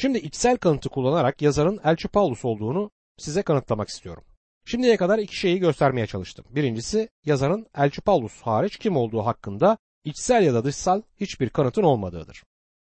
Şimdi 0.00 0.18
içsel 0.18 0.56
kanıtı 0.56 0.88
kullanarak 0.88 1.42
yazarın 1.42 1.80
Elçi 1.84 2.08
Paulus 2.08 2.44
olduğunu 2.44 2.90
size 3.18 3.42
kanıtlamak 3.42 3.88
istiyorum. 3.88 4.24
Şimdiye 4.64 4.96
kadar 4.96 5.18
iki 5.18 5.36
şeyi 5.36 5.58
göstermeye 5.58 6.06
çalıştım. 6.06 6.44
Birincisi 6.50 7.08
yazarın 7.24 7.66
Elçi 7.74 8.00
Paulus 8.00 8.40
hariç 8.40 8.78
kim 8.78 8.96
olduğu 8.96 9.20
hakkında 9.20 9.78
içsel 10.04 10.44
ya 10.44 10.54
da 10.54 10.64
dışsal 10.64 11.02
hiçbir 11.20 11.48
kanıtın 11.48 11.82
olmadığıdır. 11.82 12.42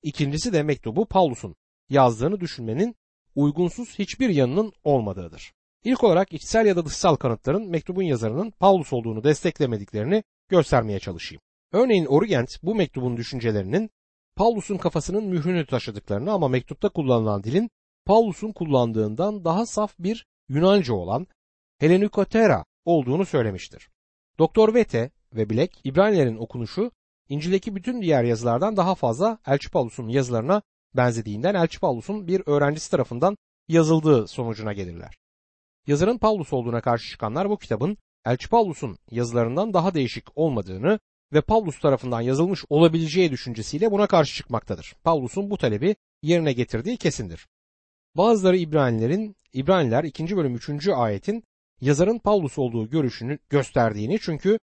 İkincisi 0.03 0.53
de 0.53 0.63
mektubu 0.63 1.07
Paulus'un 1.07 1.57
yazdığını 1.89 2.41
düşünmenin 2.41 2.97
uygunsuz 3.35 3.99
hiçbir 3.99 4.29
yanının 4.29 4.73
olmadığıdır. 4.85 5.53
İlk 5.85 6.05
olarak 6.05 6.33
içsel 6.33 6.67
ya 6.67 6.77
da 6.77 6.87
dışsal 6.87 7.17
kanıtların 7.17 7.71
mektubun 7.71 8.03
yazarının 8.03 8.51
Paulus 8.51 8.93
olduğunu 8.93 9.25
desteklemediklerini 9.25 10.25
göstermeye 10.49 10.99
çalışayım. 10.99 11.43
Örneğin 11.73 12.07
Origent 12.07 12.49
bu 12.63 12.75
mektubun 12.75 13.17
düşüncelerinin 13.17 13.91
Paulus'un 14.39 14.77
kafasının 14.77 15.25
mührünü 15.25 15.67
taşıdıklarını 15.67 16.33
ama 16.33 16.49
mektupta 16.49 16.89
kullanılan 16.89 17.43
dilin 17.45 17.71
Paulus'un 18.05 18.53
kullandığından 18.53 19.45
daha 19.45 19.67
saf 19.67 19.95
bir 19.99 20.27
Yunanca 20.49 20.95
olan 20.95 21.27
Hellenikotera 21.79 22.65
olduğunu 22.85 23.27
söylemiştir. 23.27 23.89
Doktor 24.39 24.75
Vete 24.75 25.11
ve 25.33 25.51
Black 25.51 25.81
İbranilerin 25.85 26.37
okunuşu 26.37 26.91
İncil'deki 27.29 27.77
bütün 27.77 28.03
diğer 28.03 28.25
yazılardan 28.25 28.77
daha 28.77 28.95
fazla 28.95 29.39
Elçi 29.47 29.71
Paulus'un 29.71 30.09
yazılarına 30.09 30.63
benzediğinden 30.97 31.55
Elçi 31.55 31.81
Paulus'un 31.81 32.27
bir 32.27 32.43
öğrencisi 32.47 32.91
tarafından 32.91 33.37
yazıldığı 33.69 34.29
sonucuna 34.29 34.73
gelirler. 34.73 35.19
Yazarın 35.87 36.19
Paulus 36.19 36.53
olduğuna 36.53 36.81
karşı 36.81 37.11
çıkanlar 37.11 37.51
bu 37.51 37.59
kitabın 37.59 37.97
Elçi 38.27 38.49
Paulus'un 38.49 38.99
yazılarından 39.11 39.75
daha 39.75 39.95
değişik 39.95 40.39
olmadığını 40.39 40.99
ve 41.33 41.41
Paulus 41.41 41.81
tarafından 41.81 42.21
yazılmış 42.21 42.65
olabileceği 42.69 43.31
düşüncesiyle 43.31 43.91
buna 43.91 44.07
karşı 44.07 44.35
çıkmaktadır. 44.35 44.95
Paulus'un 45.05 45.51
bu 45.51 45.59
talebi 45.59 45.97
yerine 46.23 46.53
getirdiği 46.53 46.97
kesindir. 46.97 47.49
Bazıları 48.17 48.57
İbranilerin 48.57 49.37
İbraniler 49.53 50.05
2. 50.05 50.37
bölüm 50.37 50.55
3. 50.55 50.89
ayetin 50.89 51.45
yazarın 51.81 52.19
Paulus 52.19 52.59
olduğu 52.59 52.91
görüşünü 52.91 53.39
gösterdiğini 53.49 54.19
çünkü 54.21 54.59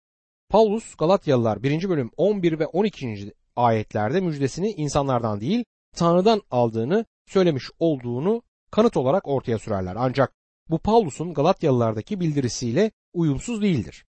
Paulus 0.48 0.94
Galatyalılar 0.94 1.62
1. 1.62 1.88
bölüm 1.88 2.10
11 2.16 2.58
ve 2.58 2.66
12. 2.66 3.32
ayetlerde 3.56 4.20
müjdesini 4.20 4.70
insanlardan 4.70 5.40
değil 5.40 5.64
Tanrı'dan 5.96 6.42
aldığını 6.50 7.04
söylemiş 7.26 7.70
olduğunu 7.78 8.42
kanıt 8.70 8.96
olarak 8.96 9.28
ortaya 9.28 9.58
sürerler. 9.58 9.96
Ancak 9.98 10.32
bu 10.70 10.78
Paulus'un 10.78 11.34
Galatyalılardaki 11.34 12.20
bildirisiyle 12.20 12.90
uyumsuz 13.12 13.62
değildir. 13.62 14.04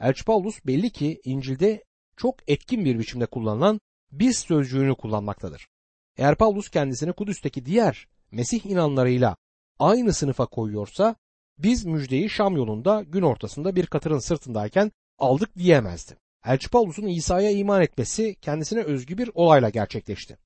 Elçi 0.00 0.24
Paulus 0.24 0.66
belli 0.66 0.90
ki 0.90 1.20
İncil'de 1.24 1.84
çok 2.22 2.36
etkin 2.48 2.84
bir 2.84 2.98
biçimde 2.98 3.26
kullanılan 3.26 3.80
biz 4.12 4.38
sözcüğünü 4.38 4.94
kullanmaktadır. 4.94 5.68
Eğer 6.16 6.36
Paulus 6.36 6.68
kendisini 6.68 7.12
Kudüs'teki 7.12 7.66
diğer 7.66 8.08
Mesih 8.30 8.66
inanlarıyla 8.66 9.36
aynı 9.78 10.12
sınıfa 10.12 10.46
koyuyorsa 10.46 11.16
biz 11.58 11.84
müjdeyi 11.84 12.30
Şam 12.30 12.56
yolunda 12.56 13.02
gün 13.02 13.22
ortasında 13.22 13.76
bir 13.76 13.86
katırın 13.86 14.18
sırtındayken 14.18 14.92
aldık 15.18 15.56
diyemezdi. 15.56 16.16
Elçi 16.46 16.70
Paulus'un 16.70 17.06
İsa'ya 17.06 17.50
iman 17.50 17.82
etmesi 17.82 18.34
kendisine 18.34 18.82
özgü 18.82 19.18
bir 19.18 19.30
olayla 19.34 19.68
gerçekleşti. 19.68 20.38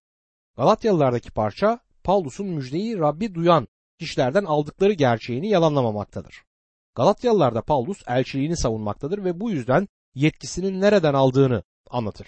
Galatyalılardaki 0.57 1.31
parça 1.31 1.81
Paulus'un 2.05 2.47
müjdeyi 2.47 2.99
Rabbi 2.99 3.35
duyan 3.35 3.69
kişilerden 3.99 4.45
aldıkları 4.45 4.93
gerçeğini 4.93 5.49
yalanlamamaktadır. 5.49 6.45
Galatyalılarda 6.95 7.63
Paulus 7.63 8.03
elçiliğini 8.07 8.57
savunmaktadır 8.57 9.25
ve 9.25 9.41
bu 9.41 9.51
yüzden 9.51 9.89
yetkisinin 10.17 10.81
nereden 10.81 11.15
aldığını 11.15 11.63
anlatır. 11.91 12.27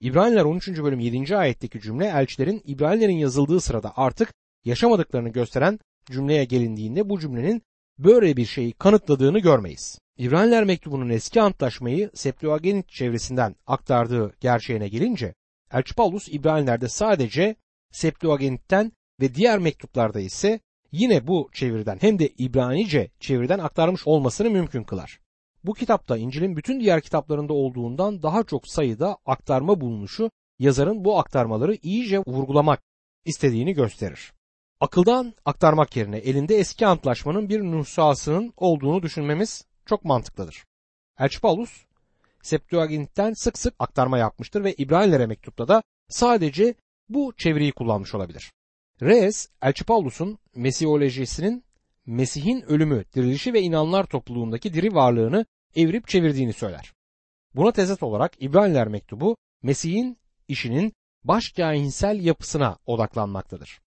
İbraniler 0.00 0.44
13. 0.44 0.68
bölüm 0.68 1.00
7. 1.00 1.36
ayetteki 1.36 1.80
cümle 1.80 2.06
elçilerin 2.06 2.62
İbranilerin 2.64 3.16
yazıldığı 3.16 3.60
sırada 3.60 3.92
artık 3.96 4.34
yaşamadıklarını 4.64 5.28
gösteren 5.28 5.78
cümleye 6.10 6.44
gelindiğinde 6.44 7.08
bu 7.08 7.20
cümlenin 7.20 7.62
böyle 7.98 8.36
bir 8.36 8.44
şeyi 8.44 8.72
kanıtladığını 8.72 9.38
görmeyiz. 9.38 9.98
İbraniler 10.18 10.64
mektubunun 10.64 11.08
eski 11.08 11.40
antlaşmayı 11.40 12.10
Septuagint 12.14 12.88
çevresinden 12.88 13.56
aktardığı 13.66 14.32
gerçeğine 14.40 14.88
gelince 14.88 15.34
Elçi 15.72 15.94
Paulus 15.94 16.28
İbraniler'de 16.28 16.88
sadece 16.88 17.56
Septuagint'ten 17.92 18.92
ve 19.20 19.34
diğer 19.34 19.58
mektuplarda 19.58 20.20
ise 20.20 20.60
yine 20.92 21.26
bu 21.26 21.50
çeviriden 21.52 21.98
hem 22.00 22.18
de 22.18 22.28
İbranice 22.28 23.10
çeviriden 23.20 23.58
aktarmış 23.58 24.06
olmasını 24.06 24.50
mümkün 24.50 24.84
kılar. 24.84 25.20
Bu 25.64 25.74
kitapta 25.74 26.16
İncil'in 26.16 26.56
bütün 26.56 26.80
diğer 26.80 27.00
kitaplarında 27.00 27.52
olduğundan 27.52 28.22
daha 28.22 28.42
çok 28.42 28.68
sayıda 28.68 29.18
aktarma 29.26 29.80
bulunuşu 29.80 30.30
yazarın 30.58 31.04
bu 31.04 31.18
aktarmaları 31.18 31.74
iyice 31.82 32.18
vurgulamak 32.18 32.82
istediğini 33.24 33.74
gösterir. 33.74 34.32
Akıldan 34.80 35.34
aktarmak 35.44 35.96
yerine 35.96 36.18
elinde 36.18 36.56
eski 36.56 36.86
antlaşmanın 36.86 37.48
bir 37.48 37.60
nüshasının 37.60 38.52
olduğunu 38.56 39.02
düşünmemiz 39.02 39.64
çok 39.86 40.04
mantıklıdır. 40.04 40.64
Elçi 41.18 41.40
Paulus 41.40 41.84
Septuagint'ten 42.42 43.32
sık 43.32 43.58
sık 43.58 43.74
aktarma 43.78 44.18
yapmıştır 44.18 44.64
ve 44.64 44.74
İbranilere 44.74 45.26
mektupta 45.26 45.68
da 45.68 45.82
sadece 46.08 46.74
bu 47.08 47.32
çeviriyi 47.36 47.72
kullanmış 47.72 48.14
olabilir. 48.14 48.52
Rees, 49.02 49.48
Elçi 49.62 49.84
Paulus'un 49.84 50.38
Mesiyolojisinin 50.54 51.64
Mesih'in 52.08 52.62
ölümü, 52.62 53.04
dirilişi 53.14 53.52
ve 53.52 53.60
inanlar 53.60 54.04
topluluğundaki 54.04 54.74
diri 54.74 54.94
varlığını 54.94 55.46
evirip 55.74 56.08
çevirdiğini 56.08 56.52
söyler. 56.52 56.92
Buna 57.54 57.72
tezat 57.72 58.02
olarak 58.02 58.32
İbraniler 58.40 58.88
mektubu 58.88 59.36
Mesih'in 59.62 60.18
işinin 60.48 60.92
başkahinsel 61.24 62.24
yapısına 62.24 62.78
odaklanmaktadır. 62.86 63.80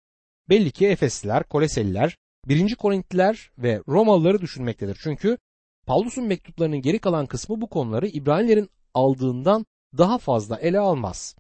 Belli 0.50 0.72
ki 0.72 0.88
Efesliler, 0.88 1.44
Koleseliler, 1.44 2.18
1. 2.48 2.76
Korintliler 2.76 3.52
ve 3.58 3.82
Romalıları 3.88 4.42
düşünmektedir. 4.42 5.00
Çünkü 5.04 5.38
Paulus'un 5.86 6.28
mektuplarının 6.28 6.82
geri 6.82 7.00
kalan 7.00 7.26
kısmı 7.26 7.62
bu 7.62 7.70
konuları 7.70 8.08
İbranilerin 8.08 8.70
aldığından 8.94 9.66
daha 9.98 10.18
fazla 10.18 10.58
ele 10.58 10.80
almaz. 10.80 11.36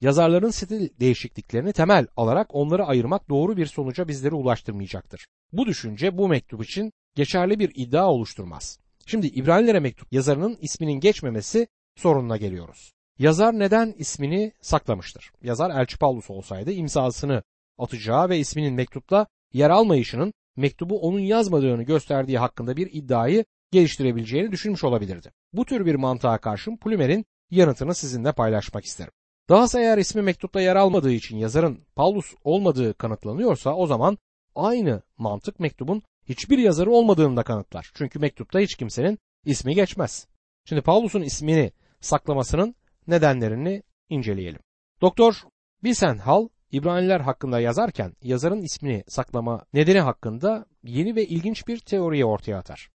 Yazarların 0.00 0.50
stil 0.50 0.88
değişikliklerini 1.00 1.72
temel 1.72 2.06
alarak 2.16 2.54
onları 2.54 2.84
ayırmak 2.84 3.28
doğru 3.28 3.56
bir 3.56 3.66
sonuca 3.66 4.08
bizleri 4.08 4.34
ulaştırmayacaktır. 4.34 5.26
Bu 5.52 5.66
düşünce 5.66 6.18
bu 6.18 6.28
mektup 6.28 6.64
için 6.64 6.92
geçerli 7.14 7.58
bir 7.58 7.72
iddia 7.74 8.10
oluşturmaz. 8.10 8.78
Şimdi 9.06 9.26
İbranilere 9.26 9.80
mektup 9.80 10.12
yazarının 10.12 10.58
isminin 10.60 11.00
geçmemesi 11.00 11.68
sorununa 11.96 12.36
geliyoruz. 12.36 12.92
Yazar 13.18 13.58
neden 13.58 13.94
ismini 13.98 14.52
saklamıştır? 14.60 15.32
Yazar 15.42 15.70
Elçi 15.70 15.98
Paulus 15.98 16.30
olsaydı 16.30 16.72
imzasını 16.72 17.42
atacağı 17.78 18.28
ve 18.28 18.38
isminin 18.38 18.74
mektupta 18.74 19.26
yer 19.52 19.70
almayışının 19.70 20.32
mektubu 20.56 21.00
onun 21.00 21.18
yazmadığını 21.18 21.82
gösterdiği 21.82 22.38
hakkında 22.38 22.76
bir 22.76 22.88
iddiayı 22.92 23.44
geliştirebileceğini 23.72 24.52
düşünmüş 24.52 24.84
olabilirdi. 24.84 25.32
Bu 25.52 25.64
tür 25.64 25.86
bir 25.86 25.94
mantığa 25.94 26.38
karşın 26.38 26.76
Plümer'in 26.76 27.24
yanıtını 27.50 27.94
sizinle 27.94 28.32
paylaşmak 28.32 28.84
isterim. 28.84 29.12
Dahası 29.48 29.78
eğer 29.78 29.98
ismi 29.98 30.22
mektupta 30.22 30.60
yer 30.60 30.76
almadığı 30.76 31.12
için 31.12 31.36
yazarın 31.36 31.84
Paulus 31.96 32.34
olmadığı 32.44 32.94
kanıtlanıyorsa 32.94 33.74
o 33.74 33.86
zaman 33.86 34.18
aynı 34.54 35.02
mantık 35.18 35.60
mektubun 35.60 36.02
hiçbir 36.28 36.58
yazarı 36.58 36.90
olmadığını 36.90 37.36
da 37.36 37.42
kanıtlar. 37.42 37.90
Çünkü 37.94 38.18
mektupta 38.18 38.60
hiç 38.60 38.74
kimsenin 38.74 39.18
ismi 39.44 39.74
geçmez. 39.74 40.26
Şimdi 40.64 40.82
Paulus'un 40.82 41.22
ismini 41.22 41.72
saklamasının 42.00 42.74
nedenlerini 43.06 43.82
inceleyelim. 44.08 44.60
Doktor 45.00 45.34
Bisenhal 45.82 46.48
İbraniler 46.72 47.20
hakkında 47.20 47.60
yazarken 47.60 48.12
yazarın 48.22 48.62
ismini 48.62 49.04
saklama 49.08 49.64
nedeni 49.72 50.00
hakkında 50.00 50.66
yeni 50.84 51.16
ve 51.16 51.26
ilginç 51.26 51.68
bir 51.68 51.78
teoriyi 51.78 52.24
ortaya 52.24 52.58
atar. 52.58 52.90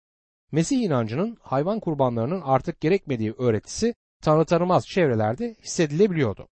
Mesih 0.52 0.82
inancının 0.82 1.38
hayvan 1.42 1.80
kurbanlarının 1.80 2.42
artık 2.42 2.82
gerekmediği 2.82 3.34
öğretisi 3.38 3.94
tanrı 4.22 4.46
tanımaz 4.46 4.88
çevrelerde 4.88 5.56
hissedilebiliyordu. 5.62 6.48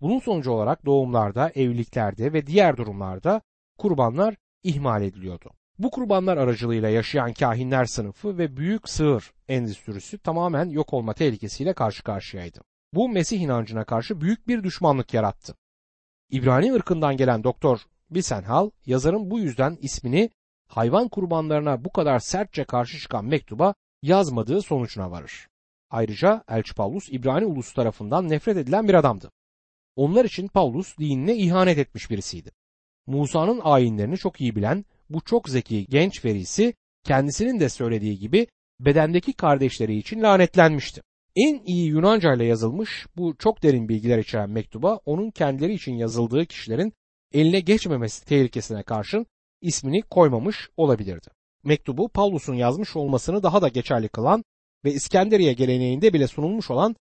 Bunun 0.00 0.18
sonucu 0.18 0.50
olarak 0.50 0.86
doğumlarda, 0.86 1.50
evliliklerde 1.54 2.32
ve 2.32 2.46
diğer 2.46 2.76
durumlarda 2.76 3.40
kurbanlar 3.78 4.34
ihmal 4.62 5.02
ediliyordu. 5.02 5.50
Bu 5.78 5.90
kurbanlar 5.90 6.36
aracılığıyla 6.36 6.88
yaşayan 6.88 7.32
kahinler 7.32 7.84
sınıfı 7.84 8.38
ve 8.38 8.56
büyük 8.56 8.88
sığır 8.88 9.32
endüstrisi 9.48 10.18
tamamen 10.18 10.68
yok 10.68 10.92
olma 10.92 11.14
tehlikesiyle 11.14 11.72
karşı 11.72 12.02
karşıyaydı. 12.02 12.60
Bu 12.92 13.08
Mesih 13.08 13.40
inancına 13.40 13.84
karşı 13.84 14.20
büyük 14.20 14.48
bir 14.48 14.62
düşmanlık 14.62 15.14
yarattı. 15.14 15.54
İbrani 16.30 16.74
ırkından 16.74 17.16
gelen 17.16 17.44
doktor 17.44 17.80
Bisenhal 18.10 18.70
yazarın 18.86 19.30
bu 19.30 19.38
yüzden 19.38 19.78
ismini 19.80 20.30
hayvan 20.68 21.08
kurbanlarına 21.08 21.84
bu 21.84 21.92
kadar 21.92 22.18
sertçe 22.18 22.64
karşı 22.64 22.98
çıkan 22.98 23.24
mektuba 23.24 23.74
yazmadığı 24.02 24.62
sonucuna 24.62 25.10
varır. 25.10 25.48
Ayrıca 25.90 26.44
Elçi 26.48 26.74
Paulus 26.74 27.08
İbrani 27.08 27.46
ulusu 27.46 27.74
tarafından 27.74 28.28
nefret 28.28 28.56
edilen 28.56 28.88
bir 28.88 28.94
adamdı. 28.94 29.30
Onlar 29.96 30.24
için 30.24 30.48
Paulus 30.48 30.98
dinine 30.98 31.36
ihanet 31.36 31.78
etmiş 31.78 32.10
birisiydi. 32.10 32.50
Musa'nın 33.06 33.60
ayinlerini 33.64 34.16
çok 34.16 34.40
iyi 34.40 34.56
bilen 34.56 34.84
bu 35.10 35.20
çok 35.20 35.48
zeki 35.48 35.86
genç 35.86 36.24
verisi 36.24 36.74
kendisinin 37.04 37.60
de 37.60 37.68
söylediği 37.68 38.18
gibi 38.18 38.46
bedendeki 38.80 39.32
kardeşleri 39.32 39.96
için 39.96 40.22
lanetlenmişti. 40.22 41.02
En 41.36 41.62
iyi 41.66 41.86
Yunanca 41.86 42.34
ile 42.34 42.44
yazılmış 42.44 43.06
bu 43.16 43.36
çok 43.38 43.62
derin 43.62 43.88
bilgiler 43.88 44.18
içeren 44.18 44.50
mektuba 44.50 45.00
onun 45.04 45.30
kendileri 45.30 45.74
için 45.74 45.94
yazıldığı 45.94 46.46
kişilerin 46.46 46.92
eline 47.32 47.60
geçmemesi 47.60 48.24
tehlikesine 48.24 48.82
karşın 48.82 49.26
ismini 49.60 50.02
koymamış 50.02 50.68
olabilirdi. 50.76 51.26
Mektubu 51.64 52.08
Pavlus'un 52.08 52.54
yazmış 52.54 52.96
olmasını 52.96 53.42
daha 53.42 53.62
da 53.62 53.68
geçerli 53.68 54.08
kılan 54.08 54.44
ve 54.84 54.92
İskenderiye 54.92 55.52
geleneğinde 55.52 56.12
bile 56.12 56.26
sunulmuş 56.26 56.70
olan 56.70 56.96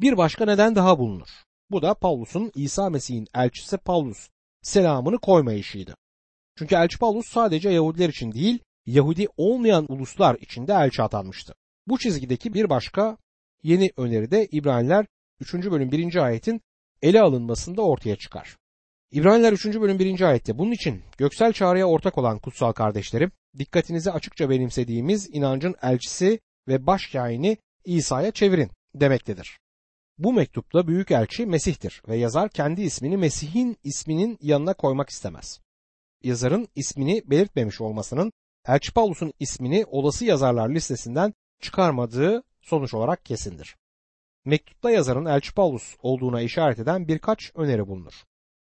bir 0.00 0.16
başka 0.16 0.44
neden 0.44 0.74
daha 0.76 0.98
bulunur. 0.98 1.28
Bu 1.70 1.82
da 1.82 1.94
Pavlus'un 1.94 2.52
İsa 2.54 2.90
Mesih'in 2.90 3.26
elçisi 3.34 3.76
Pavlus 3.76 4.28
selamını 4.62 5.18
koymayışıydı. 5.18 5.94
Çünkü 6.58 6.74
elçi 6.74 6.98
Pavlus 6.98 7.26
sadece 7.26 7.70
Yahudiler 7.70 8.08
için 8.08 8.32
değil, 8.32 8.58
Yahudi 8.86 9.26
olmayan 9.36 9.86
uluslar 9.88 10.34
için 10.34 10.66
de 10.66 10.72
elçi 10.72 11.02
atanmıştı. 11.02 11.54
Bu 11.86 11.98
çizgideki 11.98 12.54
bir 12.54 12.70
başka 12.70 13.16
yeni 13.62 13.90
öneri 13.96 14.30
de 14.30 14.46
İbraniler 14.46 15.06
3. 15.40 15.54
bölüm 15.54 15.92
1. 15.92 16.16
ayetin 16.16 16.60
ele 17.02 17.20
alınmasında 17.20 17.82
ortaya 17.82 18.16
çıkar. 18.16 18.56
İbraniler 19.10 19.52
3. 19.52 19.66
bölüm 19.66 19.98
1. 19.98 20.20
ayette 20.20 20.58
bunun 20.58 20.72
için 20.72 21.02
göksel 21.18 21.52
çağrıya 21.52 21.86
ortak 21.86 22.18
olan 22.18 22.38
kutsal 22.38 22.72
kardeşlerim, 22.72 23.32
dikkatinizi 23.58 24.12
açıkça 24.12 24.50
benimsediğimiz 24.50 25.28
inancın 25.32 25.74
elçisi 25.82 26.40
ve 26.68 26.86
baş 26.86 27.14
İsa'ya 27.84 28.30
çevirin 28.30 28.70
demektedir. 28.94 29.58
Bu 30.20 30.32
mektupta 30.32 30.86
büyük 30.86 31.10
elçi 31.10 31.46
Mesih'tir 31.46 32.02
ve 32.08 32.16
yazar 32.16 32.48
kendi 32.48 32.82
ismini 32.82 33.16
Mesih'in 33.16 33.76
isminin 33.84 34.38
yanına 34.40 34.74
koymak 34.74 35.08
istemez. 35.08 35.60
Yazarın 36.22 36.68
ismini 36.74 37.22
belirtmemiş 37.26 37.80
olmasının 37.80 38.32
Elçi 38.66 38.92
Paulus'un 38.92 39.32
ismini 39.38 39.84
olası 39.86 40.24
yazarlar 40.24 40.68
listesinden 40.68 41.34
çıkarmadığı 41.60 42.42
sonuç 42.60 42.94
olarak 42.94 43.24
kesindir. 43.24 43.76
Mektupta 44.44 44.90
yazarın 44.90 45.24
Elçi 45.24 45.54
Paulus 45.54 45.96
olduğuna 46.02 46.40
işaret 46.40 46.78
eden 46.78 47.08
birkaç 47.08 47.52
öneri 47.54 47.86
bulunur. 47.86 48.24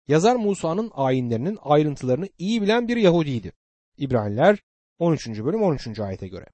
Yazar 0.09 0.37
Musa'nın 0.37 0.91
ayinlerinin 0.95 1.59
ayrıntılarını 1.63 2.29
iyi 2.39 2.63
bilen 2.63 2.89
bir 2.89 2.97
Yahudiydi. 2.97 3.53
İbraniler 3.99 4.59
13. 4.99 5.29
bölüm 5.29 5.63
13. 5.63 6.01
ayete 6.01 6.29
göre. 6.29 6.47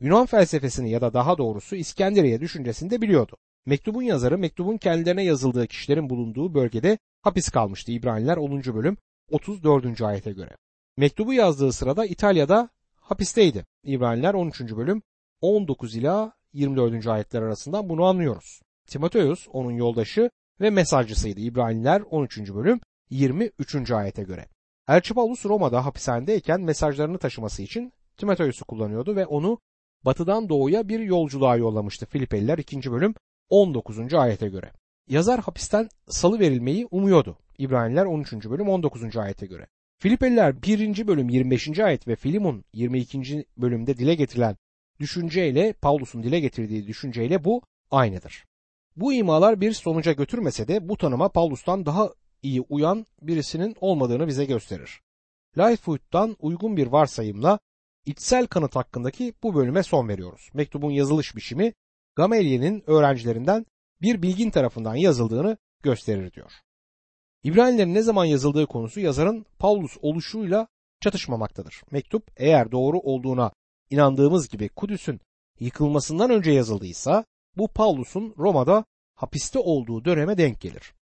Yunan 0.00 0.26
felsefesini 0.26 0.90
ya 0.90 1.00
da 1.00 1.14
daha 1.14 1.38
doğrusu 1.38 1.76
İskenderiye 1.76 2.40
düşüncesini 2.40 2.90
de 2.90 3.02
biliyordu. 3.02 3.36
Mektubun 3.66 4.02
yazarı 4.02 4.38
mektubun 4.38 4.76
kendilerine 4.76 5.24
yazıldığı 5.24 5.66
kişilerin 5.66 6.10
bulunduğu 6.10 6.54
bölgede 6.54 6.98
hapis 7.22 7.48
kalmıştı. 7.48 7.92
İbraniler 7.92 8.36
10. 8.36 8.62
bölüm 8.64 8.96
34. 9.30 10.02
ayete 10.02 10.32
göre. 10.32 10.56
Mektubu 10.96 11.32
yazdığı 11.32 11.72
sırada 11.72 12.06
İtalya'da 12.06 12.68
hapisteydi. 12.96 13.66
İbraniler 13.84 14.34
13. 14.34 14.60
bölüm 14.60 15.02
19 15.40 15.96
ila 15.96 16.32
24. 16.52 17.06
ayetler 17.06 17.42
arasından 17.42 17.88
bunu 17.88 18.04
anlıyoruz. 18.04 18.60
Timoteus 18.86 19.48
onun 19.52 19.72
yoldaşı 19.72 20.30
ve 20.60 20.70
mesajcısıydı. 20.70 21.40
İbraniler 21.40 22.00
13. 22.10 22.38
bölüm 22.38 22.80
23. 23.10 23.90
ayete 23.90 24.22
göre. 24.22 24.48
Elçi 24.88 25.14
Paulus 25.14 25.46
Roma'da 25.46 25.84
hapishanedeyken 25.84 26.60
mesajlarını 26.60 27.18
taşıması 27.18 27.62
için 27.62 27.92
Timoteus'u 28.16 28.64
kullanıyordu 28.64 29.16
ve 29.16 29.26
onu 29.26 29.58
batıdan 30.04 30.48
doğuya 30.48 30.88
bir 30.88 31.00
yolculuğa 31.00 31.56
yollamıştı. 31.56 32.06
Filipeliler 32.06 32.58
2. 32.58 32.92
bölüm 32.92 33.14
19. 33.52 34.14
ayete 34.14 34.48
göre. 34.48 34.72
Yazar 35.08 35.40
hapisten 35.40 35.88
salı 36.08 36.40
verilmeyi 36.40 36.86
umuyordu. 36.90 37.38
İbraniler 37.58 38.04
13. 38.04 38.32
bölüm 38.32 38.68
19. 38.68 39.16
ayete 39.16 39.46
göre. 39.46 39.66
Filipeliler 39.98 40.62
1. 40.62 41.06
bölüm 41.06 41.28
25. 41.28 41.78
ayet 41.78 42.08
ve 42.08 42.16
Filimon 42.16 42.64
22. 42.72 43.46
bölümde 43.56 43.96
dile 43.96 44.14
getirilen 44.14 44.56
düşünceyle 45.00 45.72
Paulus'un 45.72 46.22
dile 46.22 46.40
getirdiği 46.40 46.86
düşünceyle 46.86 47.44
bu 47.44 47.62
aynıdır. 47.90 48.44
Bu 48.96 49.12
imalar 49.12 49.60
bir 49.60 49.72
sonuca 49.72 50.12
götürmese 50.12 50.68
de 50.68 50.88
bu 50.88 50.96
tanıma 50.96 51.28
Paulus'tan 51.28 51.86
daha 51.86 52.10
iyi 52.42 52.60
uyan 52.60 53.06
birisinin 53.22 53.76
olmadığını 53.80 54.26
bize 54.26 54.44
gösterir. 54.44 55.00
Lightfoot'tan 55.58 56.36
uygun 56.40 56.76
bir 56.76 56.86
varsayımla 56.86 57.58
içsel 58.06 58.46
kanıt 58.46 58.76
hakkındaki 58.76 59.34
bu 59.42 59.54
bölüme 59.54 59.82
son 59.82 60.08
veriyoruz. 60.08 60.50
Mektubun 60.54 60.90
yazılış 60.90 61.36
biçimi 61.36 61.72
Gamaliel'in 62.16 62.84
öğrencilerinden 62.86 63.66
bir 64.02 64.22
bilgin 64.22 64.50
tarafından 64.50 64.94
yazıldığını 64.94 65.56
gösterir 65.82 66.32
diyor. 66.32 66.52
İbranilerin 67.42 67.94
ne 67.94 68.02
zaman 68.02 68.24
yazıldığı 68.24 68.66
konusu 68.66 69.00
yazarın 69.00 69.46
Paulus 69.58 69.96
oluşuyla 70.02 70.68
çatışmamaktadır. 71.00 71.82
Mektup 71.90 72.30
eğer 72.36 72.72
doğru 72.72 72.98
olduğuna 72.98 73.52
inandığımız 73.90 74.48
gibi 74.48 74.68
Kudüs'ün 74.68 75.20
yıkılmasından 75.60 76.30
önce 76.30 76.50
yazıldıysa 76.50 77.24
bu 77.56 77.68
Paulus'un 77.68 78.34
Roma'da 78.38 78.84
hapiste 79.14 79.58
olduğu 79.58 80.04
döneme 80.04 80.38
denk 80.38 80.60
gelir. 80.60 80.94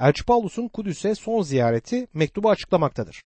Elçi 0.00 0.24
Paulus'un 0.24 0.68
Kudüs'e 0.68 1.14
son 1.14 1.42
ziyareti 1.42 2.08
mektubu 2.14 2.50
açıklamaktadır. 2.50 3.22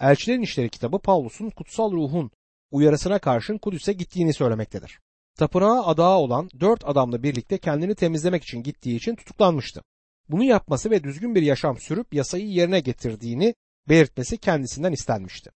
Elçilerin 0.00 0.42
İşleri 0.42 0.68
kitabı 0.68 0.98
Paulus'un 0.98 1.50
kutsal 1.50 1.92
ruhun 1.92 2.30
uyarısına 2.70 3.18
karşın 3.18 3.58
Kudüs'e 3.58 3.92
gittiğini 3.92 4.34
söylemektedir. 4.34 5.00
Tapınağa 5.38 5.86
adağı 5.86 6.16
olan 6.16 6.48
dört 6.60 6.88
adamla 6.88 7.22
birlikte 7.22 7.58
kendini 7.58 7.94
temizlemek 7.94 8.42
için 8.42 8.62
gittiği 8.62 8.96
için 8.96 9.14
tutuklanmıştı 9.14 9.82
bunu 10.28 10.44
yapması 10.44 10.90
ve 10.90 11.04
düzgün 11.04 11.34
bir 11.34 11.42
yaşam 11.42 11.78
sürüp 11.78 12.14
yasayı 12.14 12.48
yerine 12.48 12.80
getirdiğini 12.80 13.54
belirtmesi 13.88 14.38
kendisinden 14.38 14.92
istenmişti. 14.92 15.50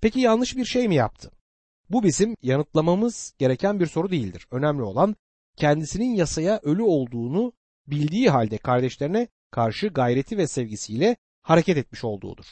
Peki 0.00 0.20
yanlış 0.20 0.56
bir 0.56 0.64
şey 0.64 0.88
mi 0.88 0.94
yaptı? 0.94 1.30
Bu 1.90 2.02
bizim 2.02 2.36
yanıtlamamız 2.42 3.32
gereken 3.38 3.80
bir 3.80 3.86
soru 3.86 4.10
değildir. 4.10 4.46
Önemli 4.50 4.82
olan 4.82 5.16
kendisinin 5.56 6.14
yasaya 6.14 6.60
ölü 6.62 6.82
olduğunu 6.82 7.52
bildiği 7.86 8.30
halde 8.30 8.58
kardeşlerine 8.58 9.28
karşı 9.50 9.88
gayreti 9.88 10.38
ve 10.38 10.46
sevgisiyle 10.46 11.16
hareket 11.42 11.76
etmiş 11.76 12.04
olduğudur. 12.04 12.46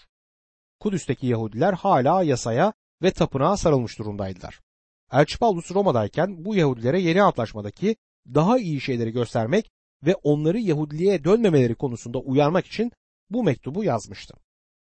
Kudüs'teki 0.80 1.26
Yahudiler 1.26 1.72
hala 1.72 2.22
yasaya 2.22 2.72
ve 3.02 3.10
tapınağa 3.10 3.56
sarılmış 3.56 3.98
durumdaydılar. 3.98 4.63
Elçi 5.12 5.38
Paulus 5.38 5.70
Roma'dayken 5.70 6.44
bu 6.44 6.54
Yahudilere 6.54 7.00
yeni 7.00 7.22
antlaşmadaki 7.22 7.96
daha 8.34 8.58
iyi 8.58 8.80
şeyleri 8.80 9.10
göstermek 9.10 9.70
ve 10.06 10.14
onları 10.14 10.58
Yahudiliğe 10.58 11.24
dönmemeleri 11.24 11.74
konusunda 11.74 12.18
uyarmak 12.18 12.66
için 12.66 12.92
bu 13.30 13.44
mektubu 13.44 13.84
yazmıştı. 13.84 14.34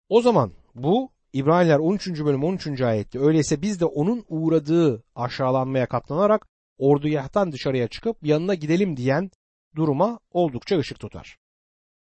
O 0.09 0.21
zaman 0.21 0.51
bu 0.75 1.11
İbraniler 1.33 1.79
13. 1.79 2.07
bölüm 2.07 2.43
13. 2.43 2.81
ayette 2.81 3.19
öyleyse 3.19 3.61
biz 3.61 3.79
de 3.79 3.85
onun 3.85 4.25
uğradığı 4.29 5.03
aşağılanmaya 5.15 5.87
katlanarak 5.87 6.47
ordugahtan 6.77 7.51
dışarıya 7.51 7.87
çıkıp 7.87 8.25
yanına 8.25 8.55
gidelim 8.55 8.97
diyen 8.97 9.31
duruma 9.75 10.19
oldukça 10.31 10.77
ışık 10.77 10.99
tutar. 10.99 11.37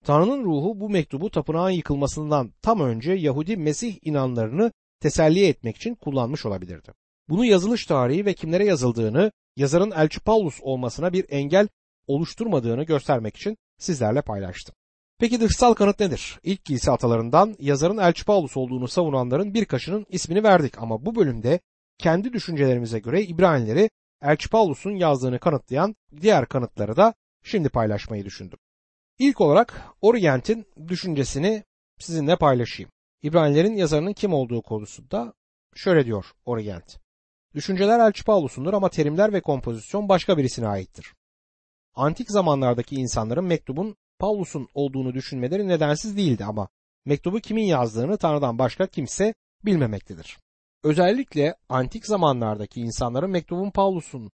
Tanrı'nın 0.05 0.43
ruhu 0.45 0.79
bu 0.79 0.89
mektubu 0.89 1.31
tapınağın 1.31 1.69
yıkılmasından 1.69 2.51
tam 2.61 2.79
önce 2.79 3.11
Yahudi 3.13 3.57
Mesih 3.57 3.97
inanlarını 4.01 4.71
teselli 4.99 5.47
etmek 5.47 5.75
için 5.75 5.95
kullanmış 5.95 6.45
olabilirdi. 6.45 6.91
Bunu 7.29 7.45
yazılış 7.45 7.85
tarihi 7.85 8.25
ve 8.25 8.33
kimlere 8.33 8.65
yazıldığını, 8.65 9.31
yazarın 9.55 9.91
Elçi 9.91 10.19
Paulus 10.19 10.59
olmasına 10.61 11.13
bir 11.13 11.25
engel 11.29 11.67
oluşturmadığını 12.07 12.83
göstermek 12.83 13.37
için 13.37 13.57
sizlerle 13.77 14.21
paylaştım. 14.21 14.75
Peki 15.19 15.41
dışsal 15.41 15.73
kanıt 15.73 15.99
nedir? 15.99 16.39
İlk 16.43 16.65
kilise 16.65 16.91
atalarından 16.91 17.55
yazarın 17.59 17.97
Elçi 17.97 18.25
Paulus 18.25 18.57
olduğunu 18.57 18.87
savunanların 18.87 19.53
birkaçının 19.53 20.05
ismini 20.09 20.43
verdik 20.43 20.81
ama 20.81 21.05
bu 21.05 21.15
bölümde 21.15 21.59
kendi 21.97 22.33
düşüncelerimize 22.33 22.99
göre 22.99 23.23
İbranileri 23.23 23.89
Elçi 24.21 24.49
Paulus'un 24.49 24.91
yazdığını 24.91 25.39
kanıtlayan 25.39 25.95
diğer 26.21 26.45
kanıtları 26.45 26.97
da 26.97 27.13
şimdi 27.43 27.69
paylaşmayı 27.69 28.25
düşündüm. 28.25 28.59
İlk 29.19 29.41
olarak 29.41 29.83
Orient'in 30.01 30.65
düşüncesini 30.87 31.63
sizinle 31.99 32.35
paylaşayım. 32.35 32.91
İbranilerin 33.23 33.75
yazarının 33.75 34.13
kim 34.13 34.33
olduğu 34.33 34.61
konusunda 34.61 35.33
şöyle 35.75 36.05
diyor 36.05 36.25
Orient. 36.45 37.06
Düşünceler 37.57 37.99
Elçi 37.99 38.23
Paulus'undur 38.23 38.73
ama 38.73 38.89
terimler 38.89 39.33
ve 39.33 39.41
kompozisyon 39.41 40.09
başka 40.09 40.37
birisine 40.37 40.67
aittir 40.67 41.13
antik 41.97 42.31
zamanlardaki 42.31 42.95
insanların 42.95 43.45
mektubun 43.45 43.95
Paulus'un 44.19 44.67
olduğunu 44.73 45.13
düşünmeleri 45.13 45.67
nedensiz 45.67 46.17
değildi 46.17 46.45
ama 46.45 46.69
mektubu 47.05 47.39
kimin 47.39 47.63
yazdığını 47.63 48.17
Tanrı'dan 48.17 48.59
başka 48.59 48.87
kimse 48.87 49.33
bilmemektedir. 49.65 50.37
Özellikle 50.83 51.55
antik 51.69 52.05
zamanlardaki 52.05 52.81
insanların 52.81 53.29
mektubun 53.29 53.71
Paulus'un 53.71 54.31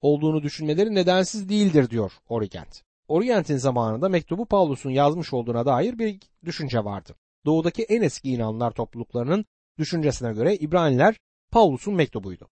olduğunu 0.00 0.42
düşünmeleri 0.42 0.94
nedensiz 0.94 1.48
değildir 1.48 1.90
diyor 1.90 2.12
Orient. 2.28 2.82
Orient'in 3.08 3.56
zamanında 3.56 4.08
mektubu 4.08 4.46
Paulus'un 4.46 4.90
yazmış 4.90 5.32
olduğuna 5.32 5.66
dair 5.66 5.98
bir 5.98 6.20
düşünce 6.44 6.84
vardı. 6.84 7.14
Doğudaki 7.46 7.82
en 7.82 8.02
eski 8.02 8.28
inanlar 8.28 8.70
topluluklarının 8.70 9.44
düşüncesine 9.78 10.32
göre 10.32 10.56
İbraniler 10.56 11.16
Paulus'un 11.50 11.94
mektubuydu 11.94 12.48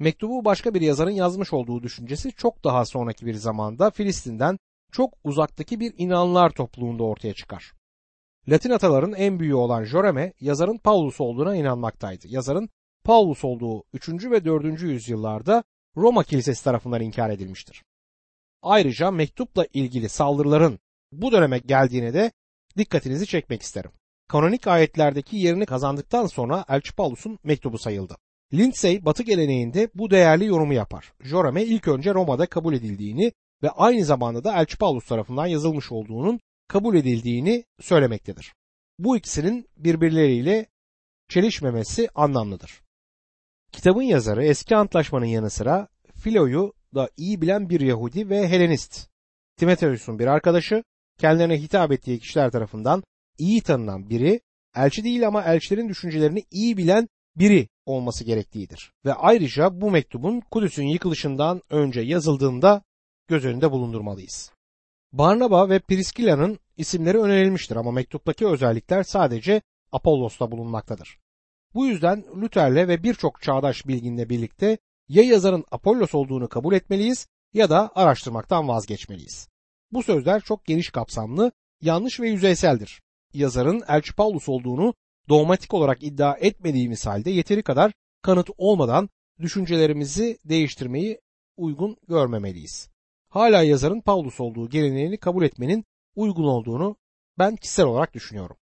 mektubu 0.00 0.44
başka 0.44 0.74
bir 0.74 0.80
yazarın 0.80 1.10
yazmış 1.10 1.52
olduğu 1.52 1.82
düşüncesi 1.82 2.32
çok 2.32 2.64
daha 2.64 2.84
sonraki 2.84 3.26
bir 3.26 3.34
zamanda 3.34 3.90
Filistin'den 3.90 4.58
çok 4.92 5.14
uzaktaki 5.24 5.80
bir 5.80 5.94
inanlar 5.98 6.50
topluluğunda 6.50 7.02
ortaya 7.04 7.34
çıkar. 7.34 7.72
Latin 8.48 8.70
ataların 8.70 9.12
en 9.12 9.40
büyüğü 9.40 9.54
olan 9.54 9.84
Joreme 9.84 10.32
yazarın 10.40 10.78
Paulus 10.78 11.20
olduğuna 11.20 11.56
inanmaktaydı. 11.56 12.28
Yazarın 12.28 12.68
Paulus 13.04 13.44
olduğu 13.44 13.84
3. 13.92 14.08
ve 14.08 14.44
4. 14.44 14.82
yüzyıllarda 14.82 15.64
Roma 15.96 16.24
Kilisesi 16.24 16.64
tarafından 16.64 17.00
inkar 17.00 17.30
edilmiştir. 17.30 17.82
Ayrıca 18.62 19.10
mektupla 19.10 19.66
ilgili 19.72 20.08
saldırıların 20.08 20.78
bu 21.12 21.32
döneme 21.32 21.58
geldiğine 21.58 22.14
de 22.14 22.32
dikkatinizi 22.76 23.26
çekmek 23.26 23.62
isterim. 23.62 23.90
Kanonik 24.28 24.66
ayetlerdeki 24.66 25.36
yerini 25.36 25.66
kazandıktan 25.66 26.26
sonra 26.26 26.64
Elçi 26.68 26.94
Paulus'un 26.94 27.38
mektubu 27.44 27.78
sayıldı. 27.78 28.16
Lindsay 28.54 29.04
Batı 29.04 29.22
geleneğinde 29.22 29.88
bu 29.94 30.10
değerli 30.10 30.46
yorumu 30.46 30.74
yapar. 30.74 31.12
Jorame 31.20 31.64
ilk 31.64 31.88
önce 31.88 32.14
Roma'da 32.14 32.46
kabul 32.46 32.74
edildiğini 32.74 33.32
ve 33.62 33.70
aynı 33.70 34.04
zamanda 34.04 34.44
da 34.44 34.60
Elçi 34.60 34.78
Paulus 34.78 35.06
tarafından 35.06 35.46
yazılmış 35.46 35.92
olduğunun 35.92 36.40
kabul 36.68 36.96
edildiğini 36.96 37.64
söylemektedir. 37.80 38.54
Bu 38.98 39.16
ikisinin 39.16 39.68
birbirleriyle 39.76 40.66
çelişmemesi 41.28 42.08
anlamlıdır. 42.14 42.80
Kitabın 43.72 44.02
yazarı 44.02 44.44
eski 44.44 44.76
antlaşmanın 44.76 45.26
yanı 45.26 45.50
sıra 45.50 45.88
Filo'yu 46.14 46.72
da 46.94 47.10
iyi 47.16 47.42
bilen 47.42 47.68
bir 47.68 47.80
Yahudi 47.80 48.28
ve 48.28 48.48
Helenist. 48.48 49.08
Timoteus'un 49.56 50.18
bir 50.18 50.26
arkadaşı, 50.26 50.84
kendilerine 51.18 51.62
hitap 51.62 51.92
ettiği 51.92 52.18
kişiler 52.18 52.50
tarafından 52.50 53.02
iyi 53.38 53.62
tanınan 53.62 54.10
biri, 54.10 54.40
elçi 54.76 55.04
değil 55.04 55.26
ama 55.26 55.42
elçilerin 55.42 55.88
düşüncelerini 55.88 56.44
iyi 56.50 56.76
bilen 56.76 57.08
biri 57.40 57.68
olması 57.86 58.24
gerektiğidir. 58.24 58.92
Ve 59.04 59.14
ayrıca 59.14 59.80
bu 59.80 59.90
mektubun 59.90 60.40
Kudüs'ün 60.40 60.86
yıkılışından 60.86 61.62
önce 61.70 62.00
yazıldığında 62.00 62.82
göz 63.28 63.44
önünde 63.44 63.70
bulundurmalıyız. 63.70 64.52
Barnaba 65.12 65.68
ve 65.68 65.78
Priskila'nın 65.78 66.58
isimleri 66.76 67.18
önerilmiştir 67.18 67.76
ama 67.76 67.90
mektuptaki 67.90 68.46
özellikler 68.46 69.02
sadece 69.02 69.62
Apollos'ta 69.92 70.50
bulunmaktadır. 70.50 71.18
Bu 71.74 71.86
yüzden 71.86 72.24
Luther'le 72.42 72.88
ve 72.88 73.02
birçok 73.02 73.42
çağdaş 73.42 73.86
bilginle 73.86 74.28
birlikte 74.28 74.78
ya 75.08 75.22
yazarın 75.22 75.64
Apollos 75.70 76.14
olduğunu 76.14 76.48
kabul 76.48 76.74
etmeliyiz 76.74 77.26
ya 77.54 77.70
da 77.70 77.90
araştırmaktan 77.94 78.68
vazgeçmeliyiz. 78.68 79.48
Bu 79.92 80.02
sözler 80.02 80.40
çok 80.40 80.64
geniş 80.64 80.90
kapsamlı, 80.90 81.52
yanlış 81.82 82.20
ve 82.20 82.28
yüzeyseldir. 82.28 83.02
Yazarın 83.34 83.82
Elçi 83.88 84.14
Paulus 84.14 84.48
olduğunu 84.48 84.94
dogmatik 85.30 85.74
olarak 85.74 86.02
iddia 86.02 86.36
etmediğimiz 86.40 87.06
halde 87.06 87.30
yeteri 87.30 87.62
kadar 87.62 87.92
kanıt 88.22 88.50
olmadan 88.58 89.08
düşüncelerimizi 89.40 90.38
değiştirmeyi 90.44 91.20
uygun 91.56 91.96
görmemeliyiz. 92.08 92.90
Hala 93.28 93.62
yazarın 93.62 94.00
Paulus 94.00 94.40
olduğu 94.40 94.68
geleneğini 94.68 95.16
kabul 95.16 95.42
etmenin 95.42 95.84
uygun 96.16 96.44
olduğunu 96.44 96.96
ben 97.38 97.56
kişisel 97.56 97.86
olarak 97.86 98.14
düşünüyorum. 98.14 98.56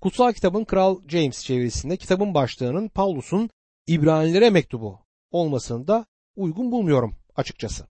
Kutsal 0.00 0.32
kitabın 0.32 0.64
Kral 0.64 1.08
James 1.08 1.44
çevirisinde 1.44 1.96
kitabın 1.96 2.34
başlığının 2.34 2.88
Paulus'un 2.88 3.50
İbranilere 3.86 4.50
mektubu 4.50 4.98
olmasını 5.30 5.88
da 5.88 6.06
uygun 6.36 6.72
bulmuyorum 6.72 7.16
açıkçası. 7.36 7.86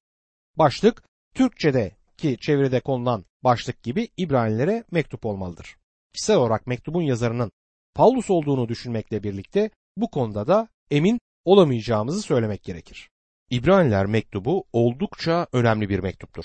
Başlık 0.56 1.04
Türkçedeki 1.34 2.38
çeviride 2.40 2.80
konulan 2.80 3.24
başlık 3.44 3.82
gibi 3.82 4.08
İbranilere 4.16 4.84
mektup 4.90 5.26
olmalıdır. 5.26 5.76
Kişisel 6.12 6.36
olarak 6.36 6.66
mektubun 6.66 7.02
yazarının 7.02 7.52
Paulus 7.94 8.30
olduğunu 8.30 8.68
düşünmekle 8.68 9.22
birlikte 9.22 9.70
bu 9.96 10.10
konuda 10.10 10.46
da 10.46 10.68
emin 10.90 11.20
olamayacağımızı 11.44 12.22
söylemek 12.22 12.62
gerekir. 12.62 13.08
İbraniler 13.50 14.06
mektubu 14.06 14.64
oldukça 14.72 15.46
önemli 15.52 15.88
bir 15.88 15.98
mektuptur. 15.98 16.44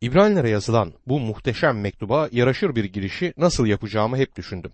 İbranilere 0.00 0.50
yazılan 0.50 0.92
bu 1.06 1.20
muhteşem 1.20 1.80
mektuba 1.80 2.28
yaraşır 2.32 2.74
bir 2.74 2.84
girişi 2.84 3.34
nasıl 3.36 3.66
yapacağımı 3.66 4.16
hep 4.16 4.36
düşündüm. 4.36 4.72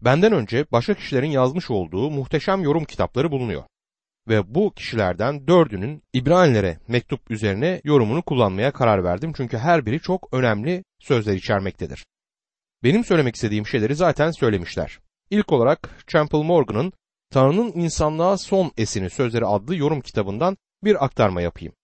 Benden 0.00 0.32
önce 0.32 0.66
başka 0.72 0.94
kişilerin 0.94 1.30
yazmış 1.30 1.70
olduğu 1.70 2.10
muhteşem 2.10 2.62
yorum 2.62 2.84
kitapları 2.84 3.30
bulunuyor. 3.30 3.62
Ve 4.28 4.54
bu 4.54 4.72
kişilerden 4.74 5.46
dördünün 5.46 6.02
İbranilere 6.12 6.78
mektup 6.88 7.30
üzerine 7.30 7.80
yorumunu 7.84 8.22
kullanmaya 8.22 8.72
karar 8.72 9.04
verdim 9.04 9.32
çünkü 9.36 9.58
her 9.58 9.86
biri 9.86 10.00
çok 10.00 10.28
önemli 10.32 10.84
sözler 10.98 11.34
içermektedir. 11.34 12.04
Benim 12.82 13.04
söylemek 13.04 13.34
istediğim 13.34 13.66
şeyleri 13.66 13.94
zaten 13.94 14.30
söylemişler. 14.30 14.98
İlk 15.32 15.52
olarak 15.52 16.04
Champel 16.06 16.38
Morgan'ın 16.38 16.92
Tanrı'nın 17.30 17.72
insanlığa 17.72 18.38
son 18.38 18.72
esini 18.76 19.10
sözleri 19.10 19.46
adlı 19.46 19.76
yorum 19.76 20.00
kitabından 20.00 20.56
bir 20.84 21.04
aktarma 21.04 21.42
yapayım. 21.42 21.74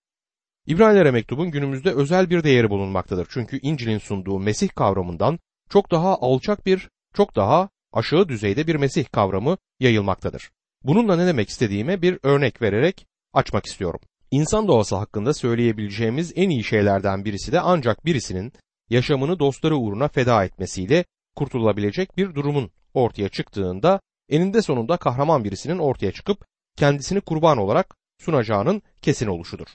İbranilere 0.66 1.10
mektubun 1.10 1.50
günümüzde 1.50 1.92
özel 1.92 2.30
bir 2.30 2.44
değeri 2.44 2.70
bulunmaktadır. 2.70 3.26
Çünkü 3.30 3.60
İncil'in 3.62 3.98
sunduğu 3.98 4.38
Mesih 4.38 4.68
kavramından 4.68 5.38
çok 5.70 5.90
daha 5.90 6.16
alçak 6.16 6.66
bir, 6.66 6.88
çok 7.14 7.36
daha 7.36 7.68
aşağı 7.92 8.28
düzeyde 8.28 8.66
bir 8.66 8.74
Mesih 8.74 9.04
kavramı 9.12 9.56
yayılmaktadır. 9.80 10.50
Bununla 10.84 11.16
ne 11.16 11.26
demek 11.26 11.48
istediğime 11.48 12.02
bir 12.02 12.18
örnek 12.22 12.62
vererek 12.62 13.06
açmak 13.32 13.66
istiyorum. 13.66 14.00
İnsan 14.30 14.68
doğası 14.68 14.96
hakkında 14.96 15.34
söyleyebileceğimiz 15.34 16.32
en 16.36 16.50
iyi 16.50 16.64
şeylerden 16.64 17.24
birisi 17.24 17.52
de 17.52 17.60
ancak 17.60 18.04
birisinin 18.04 18.52
yaşamını 18.90 19.38
dostları 19.38 19.76
uğruna 19.76 20.08
feda 20.08 20.44
etmesiyle 20.44 21.04
kurtulabilecek 21.36 22.16
bir 22.16 22.34
durumun 22.34 22.70
ortaya 22.94 23.28
çıktığında 23.28 24.00
eninde 24.28 24.62
sonunda 24.62 24.96
kahraman 24.96 25.44
birisinin 25.44 25.78
ortaya 25.78 26.12
çıkıp 26.12 26.46
kendisini 26.76 27.20
kurban 27.20 27.58
olarak 27.58 27.96
sunacağının 28.18 28.82
kesin 29.02 29.26
oluşudur. 29.26 29.66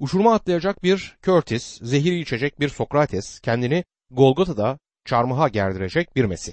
Uçuruma 0.00 0.34
atlayacak 0.34 0.82
bir 0.82 1.16
Curtis, 1.22 1.78
zehiri 1.82 2.20
içecek 2.20 2.60
bir 2.60 2.68
Sokrates, 2.68 3.40
kendini 3.40 3.84
Golgota'da 4.10 4.78
çarmıha 5.04 5.48
gerdirecek 5.48 6.16
bir 6.16 6.24
Mesih. 6.24 6.52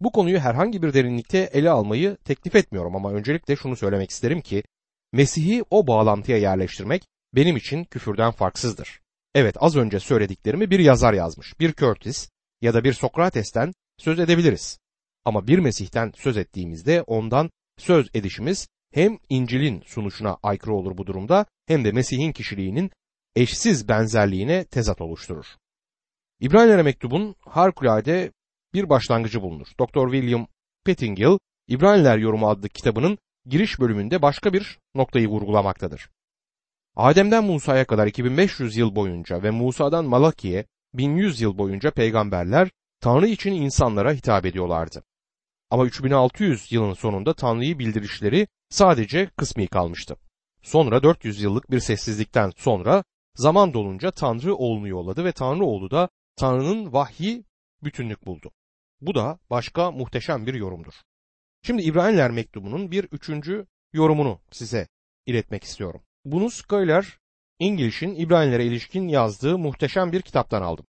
Bu 0.00 0.12
konuyu 0.12 0.38
herhangi 0.38 0.82
bir 0.82 0.94
derinlikte 0.94 1.38
ele 1.52 1.70
almayı 1.70 2.16
teklif 2.24 2.56
etmiyorum 2.56 2.96
ama 2.96 3.12
öncelikle 3.12 3.56
şunu 3.56 3.76
söylemek 3.76 4.10
isterim 4.10 4.40
ki 4.40 4.62
Mesih'i 5.12 5.64
o 5.70 5.86
bağlantıya 5.86 6.38
yerleştirmek 6.38 7.06
benim 7.34 7.56
için 7.56 7.84
küfürden 7.84 8.30
farksızdır. 8.30 9.00
Evet 9.34 9.56
az 9.60 9.76
önce 9.76 10.00
söylediklerimi 10.00 10.70
bir 10.70 10.78
yazar 10.78 11.12
yazmış. 11.12 11.60
Bir 11.60 11.72
Curtis 11.72 12.30
ya 12.60 12.74
da 12.74 12.84
bir 12.84 12.92
Sokrates'ten 12.92 13.72
söz 13.98 14.18
edebiliriz. 14.18 14.78
Ama 15.24 15.46
bir 15.46 15.58
Mesih'ten 15.58 16.12
söz 16.16 16.36
ettiğimizde 16.36 17.02
ondan 17.02 17.50
söz 17.78 18.08
edişimiz 18.14 18.68
hem 18.92 19.18
İncil'in 19.28 19.82
sunuşuna 19.86 20.38
aykırı 20.42 20.74
olur 20.74 20.98
bu 20.98 21.06
durumda 21.06 21.46
hem 21.66 21.84
de 21.84 21.92
Mesih'in 21.92 22.32
kişiliğinin 22.32 22.90
eşsiz 23.36 23.88
benzerliğine 23.88 24.64
tezat 24.64 25.00
oluşturur. 25.00 25.46
İbraniler 26.40 26.82
mektubun 26.82 27.34
harikulade 27.40 28.32
bir 28.74 28.88
başlangıcı 28.88 29.42
bulunur. 29.42 29.66
Dr. 29.80 30.12
William 30.12 30.46
Pettingill, 30.84 31.38
İbraniler 31.68 32.18
Yorumu 32.18 32.48
adlı 32.48 32.68
kitabının 32.68 33.18
giriş 33.46 33.80
bölümünde 33.80 34.22
başka 34.22 34.52
bir 34.52 34.78
noktayı 34.94 35.28
vurgulamaktadır. 35.28 36.10
Adem'den 36.96 37.44
Musa'ya 37.44 37.84
kadar 37.84 38.06
2500 38.06 38.76
yıl 38.76 38.96
boyunca 38.96 39.42
ve 39.42 39.50
Musa'dan 39.50 40.04
Malaki'ye 40.04 40.64
1100 40.94 41.40
yıl 41.40 41.58
boyunca 41.58 41.90
peygamberler 41.90 42.70
Tanrı 43.06 43.28
için 43.28 43.52
insanlara 43.52 44.12
hitap 44.12 44.46
ediyorlardı. 44.46 45.02
Ama 45.70 45.84
3600 45.84 46.72
yılın 46.72 46.94
sonunda 46.94 47.34
Tanrı'yı 47.34 47.78
bildirişleri 47.78 48.48
sadece 48.70 49.30
kısmi 49.36 49.66
kalmıştı. 49.66 50.16
Sonra 50.62 51.02
400 51.02 51.42
yıllık 51.42 51.70
bir 51.70 51.80
sessizlikten 51.80 52.52
sonra 52.56 53.04
zaman 53.34 53.74
dolunca 53.74 54.10
Tanrı 54.10 54.54
oğlunu 54.54 54.88
yolladı 54.88 55.24
ve 55.24 55.32
Tanrı 55.32 55.64
oğlu 55.64 55.90
da 55.90 56.08
Tanrı'nın 56.36 56.92
vahyi 56.92 57.44
bütünlük 57.84 58.26
buldu. 58.26 58.50
Bu 59.00 59.14
da 59.14 59.38
başka 59.50 59.90
muhteşem 59.90 60.46
bir 60.46 60.54
yorumdur. 60.54 60.94
Şimdi 61.62 61.82
İbraniler 61.82 62.30
mektubunun 62.30 62.90
bir 62.90 63.04
üçüncü 63.04 63.66
yorumunu 63.92 64.40
size 64.50 64.88
iletmek 65.26 65.64
istiyorum. 65.64 66.02
Bunu 66.24 66.50
Schuyler 66.50 67.18
İngiliz'in 67.58 68.14
İbranilere 68.14 68.64
ilişkin 68.64 69.08
yazdığı 69.08 69.58
muhteşem 69.58 70.12
bir 70.12 70.22
kitaptan 70.22 70.62
aldım. 70.62 70.86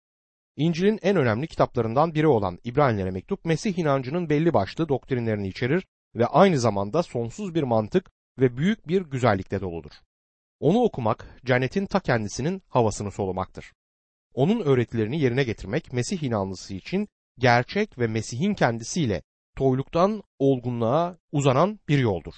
İncil'in 0.58 1.00
en 1.02 1.16
önemli 1.16 1.48
kitaplarından 1.48 2.14
biri 2.14 2.28
olan 2.28 2.60
İbranilere 2.64 3.12
mektup 3.12 3.46
Mesih 3.46 3.78
inancının 3.78 4.30
belli 4.30 4.54
başlı 4.54 4.90
doktrinlerini 4.90 5.48
içerir 5.48 5.86
ve 6.16 6.26
aynı 6.26 6.60
zamanda 6.60 7.04
sonsuz 7.04 7.56
bir 7.56 7.64
mantık 7.64 8.12
ve 8.40 8.58
büyük 8.58 8.88
bir 8.88 9.02
güzellikle 9.02 9.62
doludur. 9.62 9.92
Onu 10.60 10.80
okumak 10.80 11.40
cennetin 11.46 11.86
ta 11.86 12.00
kendisinin 12.00 12.62
havasını 12.70 13.12
solumaktır. 13.12 13.74
Onun 14.34 14.62
öğretilerini 14.62 15.22
yerine 15.22 15.44
getirmek 15.44 15.94
Mesih 15.94 16.24
inanlısı 16.24 16.74
için 16.74 17.08
gerçek 17.38 18.00
ve 18.00 18.08
Mesih'in 18.08 18.54
kendisiyle 18.54 19.24
toyluktan 19.58 20.24
olgunluğa 20.40 21.18
uzanan 21.32 21.80
bir 21.88 22.00
yoldur. 22.00 22.34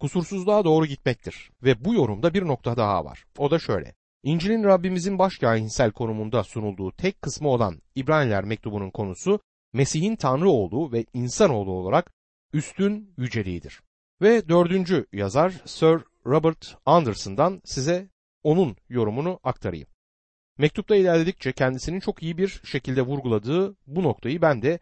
Kusursuzluğa 0.00 0.64
doğru 0.64 0.86
gitmektir 0.86 1.50
ve 1.62 1.84
bu 1.84 1.94
yorumda 1.94 2.34
bir 2.34 2.42
nokta 2.42 2.76
daha 2.76 3.04
var. 3.04 3.24
O 3.38 3.50
da 3.50 3.58
şöyle. 3.58 3.94
İncil'in 4.24 4.64
Rabbimizin 4.64 5.18
başkahinsel 5.18 5.90
konumunda 5.92 6.44
sunulduğu 6.44 6.92
tek 6.92 7.22
kısmı 7.22 7.48
olan 7.48 7.82
İbraniler 7.94 8.44
mektubunun 8.44 8.90
konusu 8.90 9.40
Mesih'in 9.72 10.16
Tanrı 10.16 10.50
olduğu 10.50 10.92
ve 10.92 11.04
insanoğlu 11.14 11.70
olarak 11.70 12.12
üstün 12.52 13.14
yüceliğidir. 13.18 13.80
Ve 14.22 14.48
dördüncü 14.48 15.06
yazar 15.12 15.62
Sir 15.64 16.00
Robert 16.26 16.76
Anderson'dan 16.86 17.60
size 17.64 18.08
onun 18.42 18.76
yorumunu 18.88 19.40
aktarayım. 19.42 19.88
Mektupta 20.58 20.96
ilerledikçe 20.96 21.52
kendisinin 21.52 22.00
çok 22.00 22.22
iyi 22.22 22.38
bir 22.38 22.60
şekilde 22.64 23.02
vurguladığı 23.02 23.76
bu 23.86 24.02
noktayı 24.02 24.42
ben 24.42 24.62
de 24.62 24.78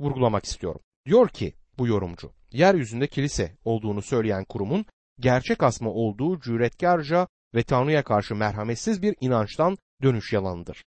vurgulamak 0.00 0.44
istiyorum. 0.44 0.80
Diyor 1.06 1.28
ki 1.28 1.54
bu 1.78 1.86
yorumcu, 1.86 2.32
yeryüzünde 2.52 3.06
kilise 3.06 3.56
olduğunu 3.64 4.02
söyleyen 4.02 4.44
kurumun 4.44 4.86
gerçek 5.20 5.62
asma 5.62 5.90
olduğu 5.90 6.40
cüretkarca 6.40 7.28
ve 7.54 7.62
Tanrı'ya 7.62 8.02
karşı 8.02 8.34
merhametsiz 8.34 9.02
bir 9.02 9.16
inançtan 9.20 9.78
dönüş 10.02 10.32
yalanıdır. 10.32 10.84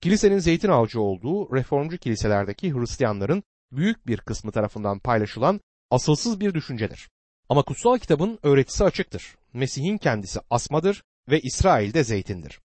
Kilisenin 0.00 0.38
zeytin 0.38 0.68
ağacı 0.68 1.00
olduğu 1.00 1.54
reformcu 1.56 1.98
kiliselerdeki 1.98 2.74
Hristiyanların 2.74 3.42
büyük 3.72 4.06
bir 4.06 4.18
kısmı 4.18 4.52
tarafından 4.52 4.98
paylaşılan 4.98 5.60
asılsız 5.90 6.40
bir 6.40 6.54
düşüncedir. 6.54 7.10
Ama 7.48 7.62
kutsal 7.62 7.98
kitabın 7.98 8.38
öğretisi 8.42 8.84
açıktır. 8.84 9.36
Mesih'in 9.52 9.98
kendisi 9.98 10.40
asmadır 10.50 11.02
ve 11.28 11.40
İsrail'de 11.40 12.04
zeytindir. 12.04 12.60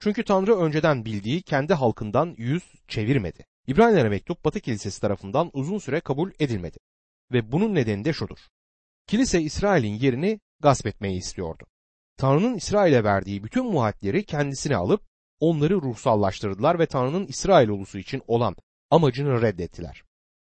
Çünkü 0.00 0.24
Tanrı 0.24 0.56
önceden 0.56 1.04
bildiği 1.04 1.42
kendi 1.42 1.74
halkından 1.74 2.34
yüz 2.38 2.62
çevirmedi. 2.88 3.44
İbraniler'e 3.66 4.08
mektup 4.08 4.44
Batı 4.44 4.60
Kilisesi 4.60 5.00
tarafından 5.00 5.50
uzun 5.52 5.78
süre 5.78 6.00
kabul 6.00 6.30
edilmedi. 6.38 6.78
Ve 7.32 7.52
bunun 7.52 7.74
nedeni 7.74 8.04
de 8.04 8.12
şudur. 8.12 8.38
Kilise 9.06 9.42
İsrail'in 9.42 9.94
yerini 9.94 10.40
gasp 10.60 10.86
etmeyi 10.86 11.18
istiyordu. 11.18 11.66
Tanrı'nın 12.16 12.54
İsrail'e 12.54 13.04
verdiği 13.04 13.44
bütün 13.44 13.66
muhatleri 13.66 14.24
kendisine 14.24 14.76
alıp 14.76 15.00
onları 15.40 15.74
ruhsallaştırdılar 15.74 16.78
ve 16.78 16.86
Tanrı'nın 16.86 17.26
İsrail 17.26 17.68
ulusu 17.68 17.98
için 17.98 18.22
olan 18.26 18.56
amacını 18.90 19.42
reddettiler. 19.42 20.02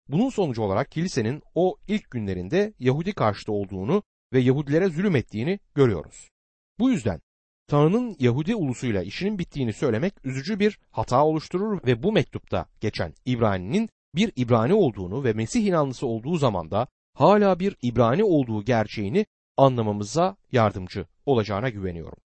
Bunun 0.07 0.29
sonucu 0.29 0.61
olarak 0.61 0.91
kilisenin 0.91 1.41
o 1.55 1.77
ilk 1.87 2.11
günlerinde 2.11 2.73
Yahudi 2.79 3.13
karşıtı 3.13 3.51
olduğunu 3.51 4.03
ve 4.33 4.39
Yahudilere 4.39 4.89
zulüm 4.89 5.15
ettiğini 5.15 5.59
görüyoruz. 5.75 6.29
Bu 6.79 6.89
yüzden 6.89 7.21
Tanrı'nın 7.67 8.15
Yahudi 8.19 8.55
ulusuyla 8.55 9.03
işinin 9.03 9.39
bittiğini 9.39 9.73
söylemek 9.73 10.25
üzücü 10.25 10.59
bir 10.59 10.79
hata 10.91 11.25
oluşturur 11.25 11.87
ve 11.87 12.03
bu 12.03 12.11
mektupta 12.11 12.65
geçen 12.81 13.13
İbrani'nin 13.25 13.89
bir 14.15 14.31
İbrani 14.35 14.73
olduğunu 14.73 15.23
ve 15.23 15.33
Mesih 15.33 15.65
inanlısı 15.65 16.07
olduğu 16.07 16.37
zaman 16.37 16.71
da 16.71 16.87
hala 17.13 17.59
bir 17.59 17.75
İbrani 17.81 18.23
olduğu 18.23 18.63
gerçeğini 18.63 19.25
anlamamıza 19.59 20.35
yardımcı 20.51 21.05
olacağına 21.25 21.69
güveniyorum. 21.69 22.19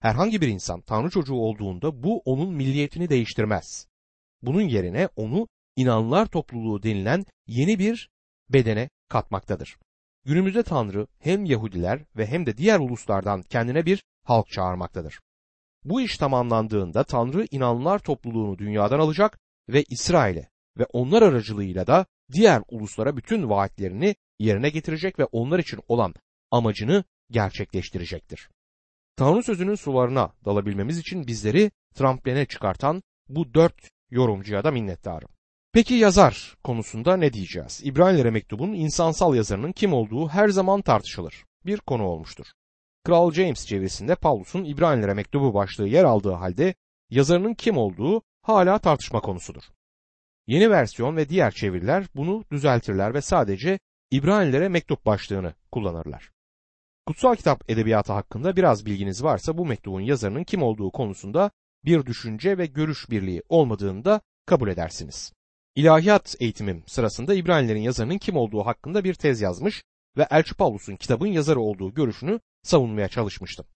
Herhangi 0.00 0.40
bir 0.40 0.48
insan 0.48 0.80
Tanrı 0.80 1.10
çocuğu 1.10 1.34
olduğunda 1.34 2.02
bu 2.02 2.22
onun 2.24 2.54
milliyetini 2.54 3.08
değiştirmez. 3.08 3.86
Bunun 4.42 4.62
yerine 4.62 5.08
onu 5.16 5.48
inanlar 5.76 6.26
topluluğu 6.26 6.82
denilen 6.82 7.24
yeni 7.46 7.78
bir 7.78 8.10
bedene 8.50 8.90
katmaktadır. 9.08 9.76
Günümüzde 10.24 10.62
Tanrı 10.62 11.06
hem 11.18 11.44
Yahudiler 11.44 12.04
ve 12.16 12.26
hem 12.26 12.46
de 12.46 12.56
diğer 12.56 12.78
uluslardan 12.78 13.42
kendine 13.42 13.86
bir 13.86 14.04
halk 14.24 14.48
çağırmaktadır. 14.48 15.20
Bu 15.84 16.00
iş 16.00 16.16
tamamlandığında 16.16 17.04
Tanrı 17.04 17.46
inanlar 17.50 17.98
topluluğunu 17.98 18.58
dünyadan 18.58 18.98
alacak 18.98 19.38
ve 19.68 19.84
İsrail'e 19.88 20.48
ve 20.78 20.86
onlar 20.92 21.22
aracılığıyla 21.22 21.86
da 21.86 22.06
diğer 22.32 22.62
uluslara 22.68 23.16
bütün 23.16 23.48
vaatlerini 23.48 24.14
yerine 24.38 24.70
getirecek 24.70 25.18
ve 25.18 25.24
onlar 25.24 25.58
için 25.58 25.80
olan 25.88 26.14
amacını 26.50 27.04
gerçekleştirecektir. 27.30 28.50
Tanrı 29.16 29.42
sözünün 29.42 29.74
sularına 29.74 30.32
dalabilmemiz 30.44 30.98
için 30.98 31.26
bizleri 31.26 31.70
tramplene 31.94 32.46
çıkartan 32.46 33.02
bu 33.28 33.54
dört 33.54 33.88
yorumcuya 34.10 34.64
da 34.64 34.70
minnettarım. 34.70 35.28
Peki 35.72 35.94
yazar 35.94 36.56
konusunda 36.64 37.16
ne 37.16 37.32
diyeceğiz? 37.32 37.80
İbranilere 37.84 38.30
mektubun 38.30 38.72
insansal 38.72 39.34
yazarının 39.34 39.72
kim 39.72 39.92
olduğu 39.92 40.28
her 40.28 40.48
zaman 40.48 40.82
tartışılır. 40.82 41.44
Bir 41.66 41.78
konu 41.78 42.02
olmuştur. 42.02 42.46
Kral 43.04 43.32
James 43.32 43.66
çevirisinde 43.66 44.14
Paulus'un 44.14 44.64
İbranilere 44.64 45.14
mektubu 45.14 45.54
başlığı 45.54 45.88
yer 45.88 46.04
aldığı 46.04 46.32
halde 46.32 46.74
yazarının 47.10 47.54
kim 47.54 47.76
olduğu 47.76 48.22
hala 48.42 48.78
tartışma 48.78 49.20
konusudur. 49.20 49.62
Yeni 50.46 50.70
versiyon 50.70 51.16
ve 51.16 51.28
diğer 51.28 51.50
çeviriler 51.50 52.06
bunu 52.14 52.44
düzeltirler 52.52 53.14
ve 53.14 53.20
sadece 53.20 53.78
İbranilere 54.10 54.68
mektup 54.68 55.06
başlığını 55.06 55.54
kullanırlar. 55.72 56.30
Kutsal 57.06 57.36
kitap 57.36 57.70
edebiyatı 57.70 58.12
hakkında 58.12 58.56
biraz 58.56 58.86
bilginiz 58.86 59.22
varsa 59.24 59.58
bu 59.58 59.66
mektubun 59.66 60.00
yazarının 60.00 60.44
kim 60.44 60.62
olduğu 60.62 60.90
konusunda 60.90 61.50
bir 61.84 62.06
düşünce 62.06 62.58
ve 62.58 62.66
görüş 62.66 63.10
birliği 63.10 63.42
olmadığını 63.48 64.04
da 64.04 64.20
kabul 64.46 64.68
edersiniz. 64.68 65.32
İlahiyat 65.74 66.36
eğitimim 66.40 66.82
sırasında 66.86 67.34
İbranilerin 67.34 67.80
yazarının 67.80 68.18
kim 68.18 68.36
olduğu 68.36 68.66
hakkında 68.66 69.04
bir 69.04 69.14
tez 69.14 69.40
yazmış 69.40 69.82
ve 70.16 70.26
Elçi 70.30 70.54
Paulus'un 70.54 70.96
kitabın 70.96 71.26
yazarı 71.26 71.60
olduğu 71.60 71.94
görüşünü 71.94 72.40
savunmaya 72.62 73.08
çalışmıştım. 73.08 73.66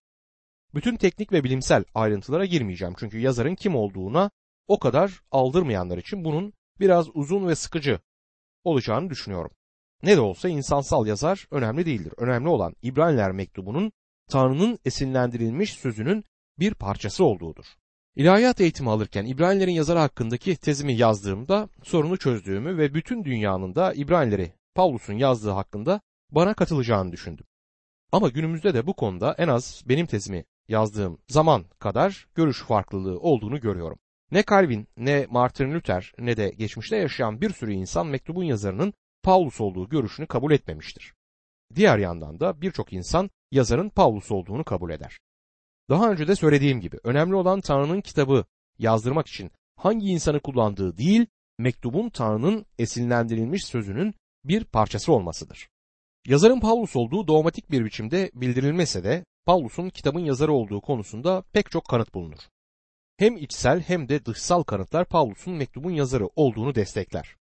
Bütün 0.73 0.95
teknik 0.95 1.31
ve 1.31 1.43
bilimsel 1.43 1.83
ayrıntılara 1.93 2.45
girmeyeceğim 2.45 2.93
çünkü 2.99 3.19
yazarın 3.19 3.55
kim 3.55 3.75
olduğuna 3.75 4.31
o 4.67 4.79
kadar 4.79 5.21
aldırmayanlar 5.31 5.97
için 5.97 6.25
bunun 6.25 6.53
biraz 6.79 7.07
uzun 7.13 7.47
ve 7.47 7.55
sıkıcı 7.55 7.99
olacağını 8.63 9.09
düşünüyorum. 9.09 9.51
Ne 10.05 10.17
de 10.17 10.21
olsa 10.21 10.49
insansal 10.49 11.07
yazar 11.07 11.47
önemli 11.51 11.85
değildir. 11.85 12.13
Önemli 12.17 12.49
olan 12.49 12.75
İbraniler 12.81 13.31
mektubunun 13.31 13.91
Tanrı'nın 14.29 14.79
esinlendirilmiş 14.85 15.73
sözünün 15.73 16.23
bir 16.59 16.73
parçası 16.73 17.23
olduğudur. 17.23 17.65
İlahiyat 18.15 18.61
eğitimi 18.61 18.89
alırken 18.89 19.25
İbranilerin 19.25 19.71
yazarı 19.71 19.99
hakkındaki 19.99 20.55
tezimi 20.55 20.93
yazdığımda 20.93 21.69
sorunu 21.83 22.17
çözdüğümü 22.17 22.77
ve 22.77 22.93
bütün 22.93 23.23
dünyanın 23.23 23.75
da 23.75 23.93
İbranileri 23.93 24.53
Pavlus'un 24.75 25.13
yazdığı 25.13 25.51
hakkında 25.51 26.01
bana 26.31 26.53
katılacağını 26.53 27.11
düşündüm. 27.11 27.45
Ama 28.11 28.29
günümüzde 28.29 28.73
de 28.73 28.87
bu 28.87 28.93
konuda 28.93 29.35
en 29.37 29.47
az 29.47 29.83
benim 29.85 30.05
tezimi 30.05 30.45
yazdığım 30.67 31.17
zaman 31.27 31.65
kadar 31.79 32.27
görüş 32.35 32.63
farklılığı 32.63 33.19
olduğunu 33.19 33.59
görüyorum. 33.59 33.99
Ne 34.31 34.43
Calvin, 34.49 34.87
ne 34.97 35.27
Martin 35.29 35.73
Luther 35.73 36.13
ne 36.19 36.37
de 36.37 36.49
geçmişte 36.49 36.97
yaşayan 36.97 37.41
bir 37.41 37.49
sürü 37.49 37.73
insan 37.73 38.07
mektubun 38.07 38.43
yazarının 38.43 38.93
Paulus 39.25 39.61
olduğu 39.61 39.89
görüşünü 39.89 40.27
kabul 40.27 40.51
etmemiştir. 40.51 41.13
Diğer 41.75 41.97
yandan 41.97 42.39
da 42.39 42.61
birçok 42.61 42.93
insan 42.93 43.29
yazarın 43.51 43.89
Paulus 43.89 44.31
olduğunu 44.31 44.63
kabul 44.63 44.91
eder. 44.91 45.19
Daha 45.89 46.11
önce 46.11 46.27
de 46.27 46.35
söylediğim 46.35 46.81
gibi 46.81 46.99
önemli 47.03 47.35
olan 47.35 47.61
Tanrı'nın 47.61 48.01
kitabı 48.01 48.45
yazdırmak 48.79 49.27
için 49.27 49.51
hangi 49.75 50.07
insanı 50.07 50.39
kullandığı 50.39 50.97
değil, 50.97 51.25
mektubun 51.57 52.09
Tanrı'nın 52.09 52.65
esinlendirilmiş 52.79 53.65
sözünün 53.65 54.13
bir 54.43 54.63
parçası 54.63 55.13
olmasıdır. 55.13 55.69
Yazarın 56.27 56.59
Paulus 56.59 56.95
olduğu 56.95 57.27
dogmatik 57.27 57.71
bir 57.71 57.85
biçimde 57.85 58.31
bildirilmese 58.33 59.03
de 59.03 59.25
Paulus'un 59.45 59.89
kitabın 59.89 60.19
yazarı 60.19 60.53
olduğu 60.53 60.81
konusunda 60.81 61.43
pek 61.53 61.71
çok 61.71 61.85
kanıt 61.85 62.13
bulunur. 62.13 62.39
Hem 63.17 63.37
içsel 63.37 63.81
hem 63.81 64.09
de 64.09 64.25
dışsal 64.25 64.63
kanıtlar 64.63 65.05
Paulus'un 65.05 65.53
mektubun 65.53 65.91
yazarı 65.91 66.29
olduğunu 66.35 66.75
destekler. 66.75 67.35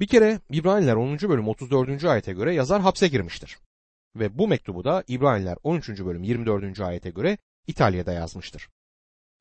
Bir 0.00 0.06
kere 0.06 0.40
İbraniler 0.50 0.94
10. 0.94 1.18
bölüm 1.18 1.48
34. 1.48 2.04
ayete 2.04 2.32
göre 2.32 2.54
yazar 2.54 2.82
hapse 2.82 3.08
girmiştir. 3.08 3.58
Ve 4.16 4.38
bu 4.38 4.48
mektubu 4.48 4.84
da 4.84 5.04
İbraniler 5.08 5.56
13. 5.62 5.88
bölüm 5.88 6.22
24. 6.22 6.80
ayete 6.80 7.10
göre 7.10 7.38
İtalya'da 7.66 8.12
yazmıştır. 8.12 8.68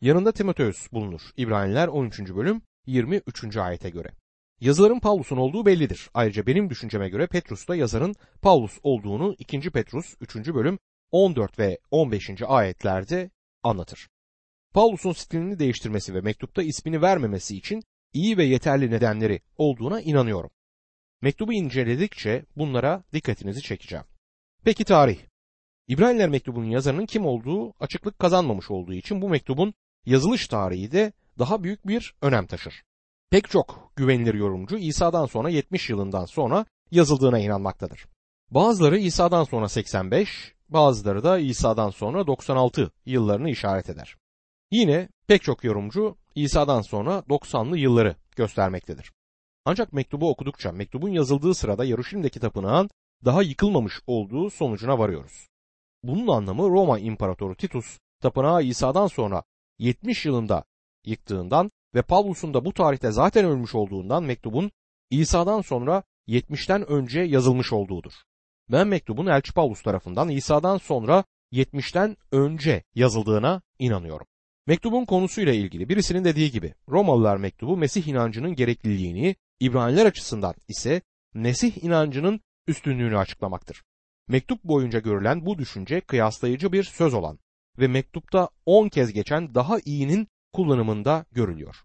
Yanında 0.02 0.32
Timoteus 0.32 0.92
bulunur. 0.92 1.22
İbraniler 1.38 1.88
13. 1.88 2.20
bölüm 2.20 2.62
23. 2.86 3.58
ayete 3.58 3.90
göre. 3.90 4.12
Yazıların 4.60 5.00
Pavlus'un 5.00 5.38
olduğu 5.38 5.66
bellidir. 5.66 6.10
Ayrıca 6.14 6.48
benim 6.48 6.70
düşünceme 6.70 7.10
göre 7.10 7.28
Petrus 7.28 7.68
da 7.68 7.76
yazarın 7.76 8.16
Pavlus 8.42 8.80
olduğunu 8.84 9.36
2. 9.40 9.60
Petrus 9.72 10.16
3. 10.22 10.36
bölüm 10.36 10.80
14 11.12 11.60
ve 11.60 11.80
15. 11.92 12.30
ayetlerde 12.48 13.32
anlatır. 13.64 14.10
Pavlus'un 14.74 15.14
stilini 15.14 15.60
değiştirmesi 15.60 16.14
ve 16.14 16.22
mektupta 16.22 16.64
ismini 16.64 17.02
vermemesi 17.02 17.58
için 17.58 17.84
iyi 18.14 18.38
ve 18.38 18.44
yeterli 18.46 18.92
nedenleri 18.92 19.42
olduğuna 19.58 20.02
inanıyorum. 20.02 20.50
Mektubu 21.22 21.54
inceledikçe 21.54 22.46
bunlara 22.58 23.04
dikkatinizi 23.14 23.62
çekeceğim. 23.62 24.06
Peki 24.64 24.84
tarih. 24.84 25.20
İbraniler 25.88 26.30
mektubunun 26.30 26.70
yazarının 26.70 27.06
kim 27.06 27.26
olduğu 27.26 27.74
açıklık 27.80 28.20
kazanmamış 28.20 28.72
olduğu 28.72 28.94
için 28.94 29.22
bu 29.22 29.30
mektubun 29.30 29.74
yazılış 30.06 30.48
tarihi 30.48 30.92
de 30.92 31.14
daha 31.40 31.64
büyük 31.64 31.88
bir 31.88 32.14
önem 32.22 32.48
taşır. 32.48 32.84
Pek 33.30 33.50
çok 33.50 33.92
güvenilir 33.96 34.34
yorumcu 34.34 34.78
İsa'dan 34.78 35.26
sonra 35.26 35.50
70 35.50 35.90
yılından 35.90 36.26
sonra 36.26 36.66
yazıldığına 36.92 37.40
inanmaktadır. 37.40 38.06
Bazıları 38.52 38.98
İsa'dan 38.98 39.44
sonra 39.44 39.70
85, 39.70 40.54
bazıları 40.70 41.24
da 41.24 41.40
İsa'dan 41.40 41.90
sonra 41.90 42.28
96 42.28 42.92
yıllarını 43.06 43.50
işaret 43.50 43.90
eder. 43.90 44.18
Yine 44.72 45.10
pek 45.28 45.44
çok 45.44 45.64
yorumcu 45.64 46.18
İsa'dan 46.36 46.82
sonra 46.82 47.24
90'lı 47.30 47.78
yılları 47.78 48.16
göstermektedir. 48.36 49.12
Ancak 49.66 49.94
mektubu 49.94 50.30
okudukça 50.30 50.72
mektubun 50.72 51.10
yazıldığı 51.10 51.56
sırada 51.56 51.86
Yaruşilim'deki 51.86 52.40
tapınağın 52.40 52.90
daha 53.26 53.42
yıkılmamış 53.42 53.94
olduğu 54.08 54.50
sonucuna 54.50 55.00
varıyoruz. 55.00 55.48
Bunun 56.04 56.28
anlamı 56.28 56.64
Roma 56.70 57.00
İmparatoru 57.00 57.56
Titus 57.56 58.00
tapınağı 58.22 58.64
İsa'dan 58.64 59.08
sonra 59.08 59.44
70 59.80 60.26
yılında 60.26 60.64
yıktığından 61.06 61.72
ve 61.96 62.02
Pavlus'un 62.02 62.54
da 62.54 62.66
bu 62.66 62.74
tarihte 62.74 63.12
zaten 63.12 63.46
ölmüş 63.46 63.76
olduğundan 63.76 64.24
mektubun 64.24 64.72
İsa'dan 65.10 65.62
sonra 65.62 66.04
70'ten 66.28 66.88
önce 66.88 67.20
yazılmış 67.20 67.74
olduğudur. 67.74 68.14
Ben 68.72 68.88
mektubun 68.88 69.26
Elçi 69.26 69.54
Pavlus 69.54 69.82
tarafından 69.82 70.30
İsa'dan 70.30 70.78
sonra 70.78 71.24
70'ten 71.52 72.18
önce 72.32 72.84
yazıldığına 72.96 73.62
inanıyorum. 73.80 74.28
Mektubun 74.68 75.06
konusuyla 75.06 75.54
ilgili 75.54 75.90
birisinin 75.90 76.24
dediği 76.24 76.52
gibi 76.52 76.74
Romalılar 76.90 77.38
mektubu 77.38 77.78
Mesih 77.78 78.08
inancının 78.08 78.56
gerekliliğini, 78.56 79.36
İbraniler 79.60 80.06
açısından 80.06 80.54
ise 80.68 81.02
Mesih 81.34 81.84
inancının 81.84 82.42
üstünlüğünü 82.68 83.18
açıklamaktır. 83.18 83.84
Mektup 84.28 84.64
boyunca 84.64 85.00
görülen 85.00 85.46
bu 85.46 85.58
düşünce 85.58 86.02
kıyaslayıcı 86.02 86.72
bir 86.72 86.84
söz 86.84 87.14
olan 87.14 87.40
ve 87.80 87.88
mektupta 87.88 88.50
10 88.66 88.90
kez 88.90 89.14
geçen 89.14 89.56
daha 89.56 89.80
iyinin 89.86 90.28
kullanımında 90.54 91.26
görülüyor. 91.32 91.76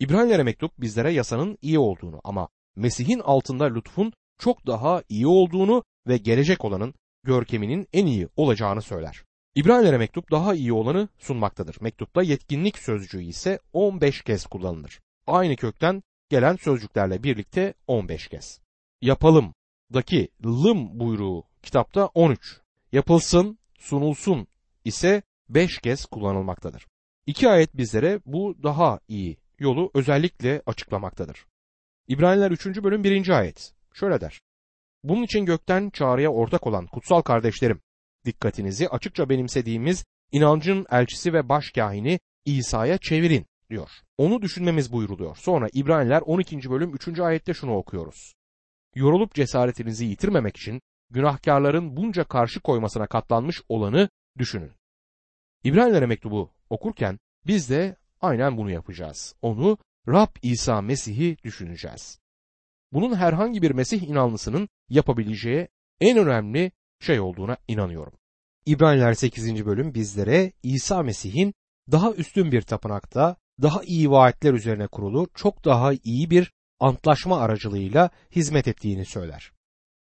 İbraniler'e 0.00 0.42
mektup 0.42 0.72
bizlere 0.78 1.12
yasanın 1.12 1.58
iyi 1.62 1.78
olduğunu 1.78 2.20
ama 2.24 2.48
Mesih'in 2.76 3.20
altında 3.20 3.64
lütfun 3.64 4.12
çok 4.38 4.66
daha 4.66 5.02
iyi 5.08 5.26
olduğunu 5.26 5.84
ve 6.06 6.16
gelecek 6.16 6.64
olanın 6.64 6.94
görkeminin 7.22 7.86
en 7.92 8.06
iyi 8.06 8.28
olacağını 8.36 8.82
söyler. 8.82 9.24
İbraniler'e 9.54 9.98
mektup 9.98 10.30
daha 10.30 10.54
iyi 10.54 10.72
olanı 10.72 11.08
sunmaktadır. 11.18 11.76
Mektupta 11.80 12.22
yetkinlik 12.22 12.78
sözcüğü 12.78 13.22
ise 13.22 13.58
15 13.72 14.22
kez 14.22 14.46
kullanılır. 14.46 15.00
Aynı 15.26 15.56
kökten 15.56 16.02
gelen 16.28 16.56
sözcüklerle 16.56 17.22
birlikte 17.22 17.74
15 17.86 18.28
kez. 18.28 18.60
Yapalım 19.00 19.54
daki 19.92 20.28
lım 20.44 21.00
buyruğu 21.00 21.44
kitapta 21.62 22.06
13. 22.06 22.60
Yapılsın, 22.92 23.58
sunulsun 23.78 24.46
ise 24.84 25.22
5 25.48 25.78
kez 25.78 26.06
kullanılmaktadır. 26.06 26.86
İki 27.26 27.48
ayet 27.48 27.76
bizlere 27.76 28.20
bu 28.26 28.56
daha 28.62 29.00
iyi 29.08 29.36
yolu 29.58 29.90
özellikle 29.94 30.62
açıklamaktadır. 30.66 31.46
İbraniler 32.08 32.50
3. 32.50 32.66
bölüm 32.66 33.04
1. 33.04 33.28
ayet 33.28 33.74
şöyle 33.92 34.20
der. 34.20 34.40
Bunun 35.04 35.22
için 35.22 35.46
gökten 35.46 35.90
çağrıya 35.90 36.30
ortak 36.30 36.66
olan 36.66 36.86
kutsal 36.86 37.22
kardeşlerim, 37.22 37.80
dikkatinizi 38.26 38.88
açıkça 38.88 39.28
benimsediğimiz 39.28 40.04
inancın 40.32 40.86
elçisi 40.90 41.32
ve 41.32 41.48
başkahini 41.48 42.20
İsa'ya 42.44 42.98
çevirin 42.98 43.46
diyor. 43.70 43.90
Onu 44.18 44.42
düşünmemiz 44.42 44.92
buyruluyor. 44.92 45.36
Sonra 45.36 45.68
İbraniler 45.72 46.20
12. 46.20 46.70
bölüm 46.70 46.94
3. 46.94 47.20
ayette 47.20 47.54
şunu 47.54 47.76
okuyoruz. 47.76 48.34
Yorulup 48.94 49.34
cesaretinizi 49.34 50.04
yitirmemek 50.04 50.56
için 50.56 50.80
günahkarların 51.10 51.96
bunca 51.96 52.24
karşı 52.24 52.60
koymasına 52.60 53.06
katlanmış 53.06 53.62
olanı 53.68 54.08
düşünün. 54.38 54.72
İbranilere 55.64 56.06
mektubu 56.06 56.50
okurken 56.70 57.18
biz 57.46 57.70
de 57.70 57.96
aynen 58.20 58.56
bunu 58.56 58.70
yapacağız. 58.70 59.34
Onu 59.42 59.78
Rab 60.08 60.36
İsa 60.42 60.80
Mesih'i 60.80 61.36
düşüneceğiz. 61.44 62.20
Bunun 62.92 63.14
herhangi 63.14 63.62
bir 63.62 63.70
Mesih 63.70 64.02
inanlısının 64.02 64.68
yapabileceği 64.88 65.68
en 66.00 66.18
önemli 66.18 66.72
şey 67.04 67.20
olduğuna 67.20 67.56
inanıyorum. 67.68 68.12
İbraniler 68.66 69.14
8. 69.14 69.66
bölüm 69.66 69.94
bizlere 69.94 70.52
İsa 70.62 71.02
Mesih'in 71.02 71.54
daha 71.92 72.12
üstün 72.12 72.52
bir 72.52 72.62
tapınakta, 72.62 73.36
daha 73.62 73.82
iyi 73.82 74.10
vaatler 74.10 74.52
üzerine 74.52 74.86
kurulu, 74.86 75.28
çok 75.34 75.64
daha 75.64 75.92
iyi 75.92 76.30
bir 76.30 76.52
antlaşma 76.80 77.40
aracılığıyla 77.40 78.10
hizmet 78.36 78.68
ettiğini 78.68 79.04
söyler. 79.04 79.52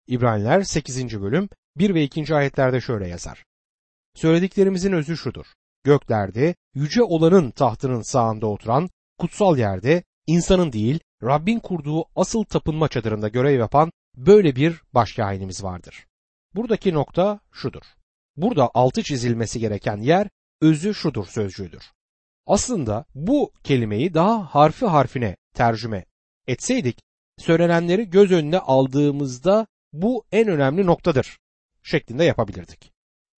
İbraniler 0.08 0.63
8. 0.63 1.21
bölüm 1.21 1.50
1 1.78 1.95
ve 1.95 2.04
2. 2.04 2.36
ayetlerde 2.36 2.82
şöyle 2.82 3.08
yazar. 3.08 3.45
Söylediklerimizin 4.15 4.91
özü 4.91 5.17
şudur. 5.17 5.45
Göklerde 5.84 6.56
yüce 6.73 7.04
olanın 7.04 7.52
tahtının 7.52 8.02
sağında 8.02 8.47
oturan 8.47 8.89
kutsal 9.17 9.58
yerde 9.58 10.04
insanın 10.28 10.71
değil 10.71 11.00
Rabbin 11.23 11.60
kurduğu 11.60 12.06
asıl 12.15 12.43
tapınma 12.43 12.88
çadırında 12.88 13.28
görev 13.28 13.60
yapan 13.60 13.91
böyle 14.15 14.56
bir 14.56 14.82
başkahinimiz 14.93 15.63
vardır. 15.63 16.08
Buradaki 16.58 16.93
nokta 16.93 17.39
şudur. 17.52 17.82
Burada 18.38 18.72
altı 18.74 19.04
çizilmesi 19.04 19.60
gereken 19.60 19.98
yer 19.98 20.30
özü 20.62 20.93
şudur 20.93 21.26
sözcüğüdür. 21.26 21.84
Aslında 22.46 23.06
bu 23.15 23.52
kelimeyi 23.63 24.13
daha 24.13 24.46
harfi 24.56 24.86
harfine 24.86 25.38
tercüme 25.54 26.06
etseydik 26.48 27.00
söylenenleri 27.38 28.10
göz 28.10 28.32
önüne 28.32 28.60
aldığımızda 28.60 29.67
bu 29.93 30.26
en 30.32 30.48
önemli 30.48 30.86
noktadır 30.86 31.38
şeklinde 31.84 32.24
yapabilirdik. 32.24 32.91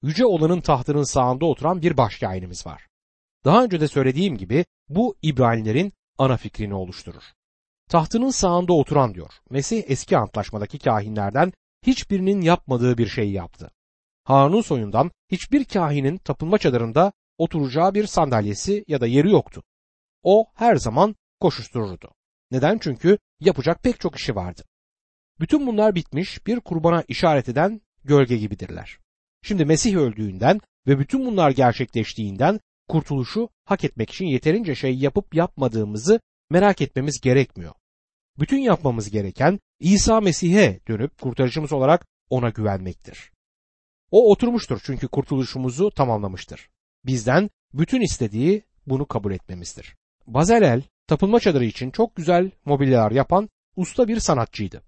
Yüce 0.03 0.25
olanın 0.25 0.61
tahtının 0.61 1.03
sağında 1.03 1.45
oturan 1.45 1.81
bir 1.81 1.97
başkahinimiz 1.97 2.65
var. 2.65 2.87
Daha 3.45 3.63
önce 3.63 3.81
de 3.81 3.87
söylediğim 3.87 4.37
gibi 4.37 4.65
bu 4.89 5.15
İbranilerin 5.21 5.93
ana 6.17 6.37
fikrini 6.37 6.73
oluşturur. 6.73 7.23
Tahtının 7.89 8.29
sağında 8.29 8.73
oturan 8.73 9.13
diyor. 9.13 9.33
Mesih 9.49 9.83
eski 9.87 10.17
antlaşmadaki 10.17 10.79
kahinlerden 10.79 11.53
hiçbirinin 11.85 12.41
yapmadığı 12.41 12.97
bir 12.97 13.07
şeyi 13.07 13.31
yaptı. 13.31 13.71
Harun'un 14.23 14.61
soyundan 14.61 15.11
hiçbir 15.31 15.65
kahinin 15.65 16.17
tapınma 16.17 16.57
çadırında 16.57 17.11
oturacağı 17.37 17.93
bir 17.93 18.07
sandalyesi 18.07 18.83
ya 18.87 19.01
da 19.01 19.07
yeri 19.07 19.31
yoktu. 19.31 19.63
O 20.23 20.45
her 20.55 20.75
zaman 20.75 21.15
koşuştururdu. 21.39 22.11
Neden? 22.51 22.77
Çünkü 22.77 23.17
yapacak 23.39 23.83
pek 23.83 23.99
çok 23.99 24.15
işi 24.15 24.35
vardı. 24.35 24.61
Bütün 25.39 25.67
bunlar 25.67 25.95
bitmiş 25.95 26.47
bir 26.47 26.59
kurbana 26.59 27.03
işaret 27.07 27.49
eden 27.49 27.81
gölge 28.03 28.37
gibidirler. 28.37 28.99
Şimdi 29.41 29.65
Mesih 29.65 29.95
öldüğünden 29.95 30.59
ve 30.87 30.99
bütün 30.99 31.25
bunlar 31.25 31.51
gerçekleştiğinden 31.51 32.59
kurtuluşu 32.87 33.49
hak 33.65 33.83
etmek 33.83 34.09
için 34.09 34.25
yeterince 34.25 34.75
şey 34.75 34.95
yapıp 34.95 35.35
yapmadığımızı 35.35 36.19
merak 36.49 36.81
etmemiz 36.81 37.21
gerekmiyor. 37.21 37.73
Bütün 38.39 38.59
yapmamız 38.59 39.09
gereken 39.09 39.59
İsa 39.79 40.21
Mesih'e 40.21 40.79
dönüp 40.87 41.21
kurtarıcımız 41.21 41.73
olarak 41.73 42.07
ona 42.29 42.49
güvenmektir. 42.49 43.31
O 44.11 44.31
oturmuştur 44.31 44.81
çünkü 44.83 45.07
kurtuluşumuzu 45.07 45.91
tamamlamıştır. 45.91 46.69
Bizden 47.05 47.49
bütün 47.73 48.01
istediği 48.01 48.63
bunu 48.87 49.05
kabul 49.05 49.31
etmemizdir. 49.31 49.95
Bazalel 50.27 50.83
tapınma 51.07 51.39
çadırı 51.39 51.65
için 51.65 51.91
çok 51.91 52.15
güzel 52.15 52.51
mobilyalar 52.65 53.11
yapan 53.11 53.49
usta 53.75 54.07
bir 54.07 54.19
sanatçıydı. 54.19 54.81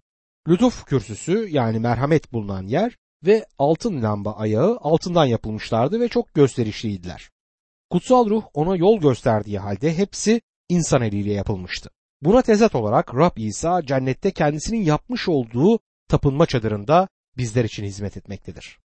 Lütuf 0.48 0.86
kürsüsü 0.86 1.48
yani 1.50 1.80
merhamet 1.80 2.34
bulunan 2.34 2.68
yer 2.68 2.98
ve 3.26 3.46
altın 3.58 4.02
lamba 4.02 4.36
ayağı 4.36 4.78
altından 4.82 5.26
yapılmışlardı 5.26 6.00
ve 6.00 6.08
çok 6.08 6.34
gösterişliydiler. 6.34 7.30
Kutsal 7.90 8.30
ruh 8.30 8.44
ona 8.54 8.76
yol 8.76 9.00
gösterdiği 9.00 9.60
halde 9.60 9.98
hepsi 9.98 10.42
insan 10.70 11.02
eliyle 11.02 11.34
yapılmıştı. 11.34 11.90
Buna 12.22 12.42
tezat 12.42 12.76
olarak 12.76 13.16
Rab 13.16 13.38
İsa 13.38 13.86
cennette 13.86 14.32
kendisinin 14.32 14.82
yapmış 14.82 15.30
olduğu 15.30 15.80
tapınma 16.08 16.46
çadırında 16.46 17.08
bizler 17.38 17.66
için 17.66 17.84
hizmet 17.84 18.18
etmektedir. 18.18 18.82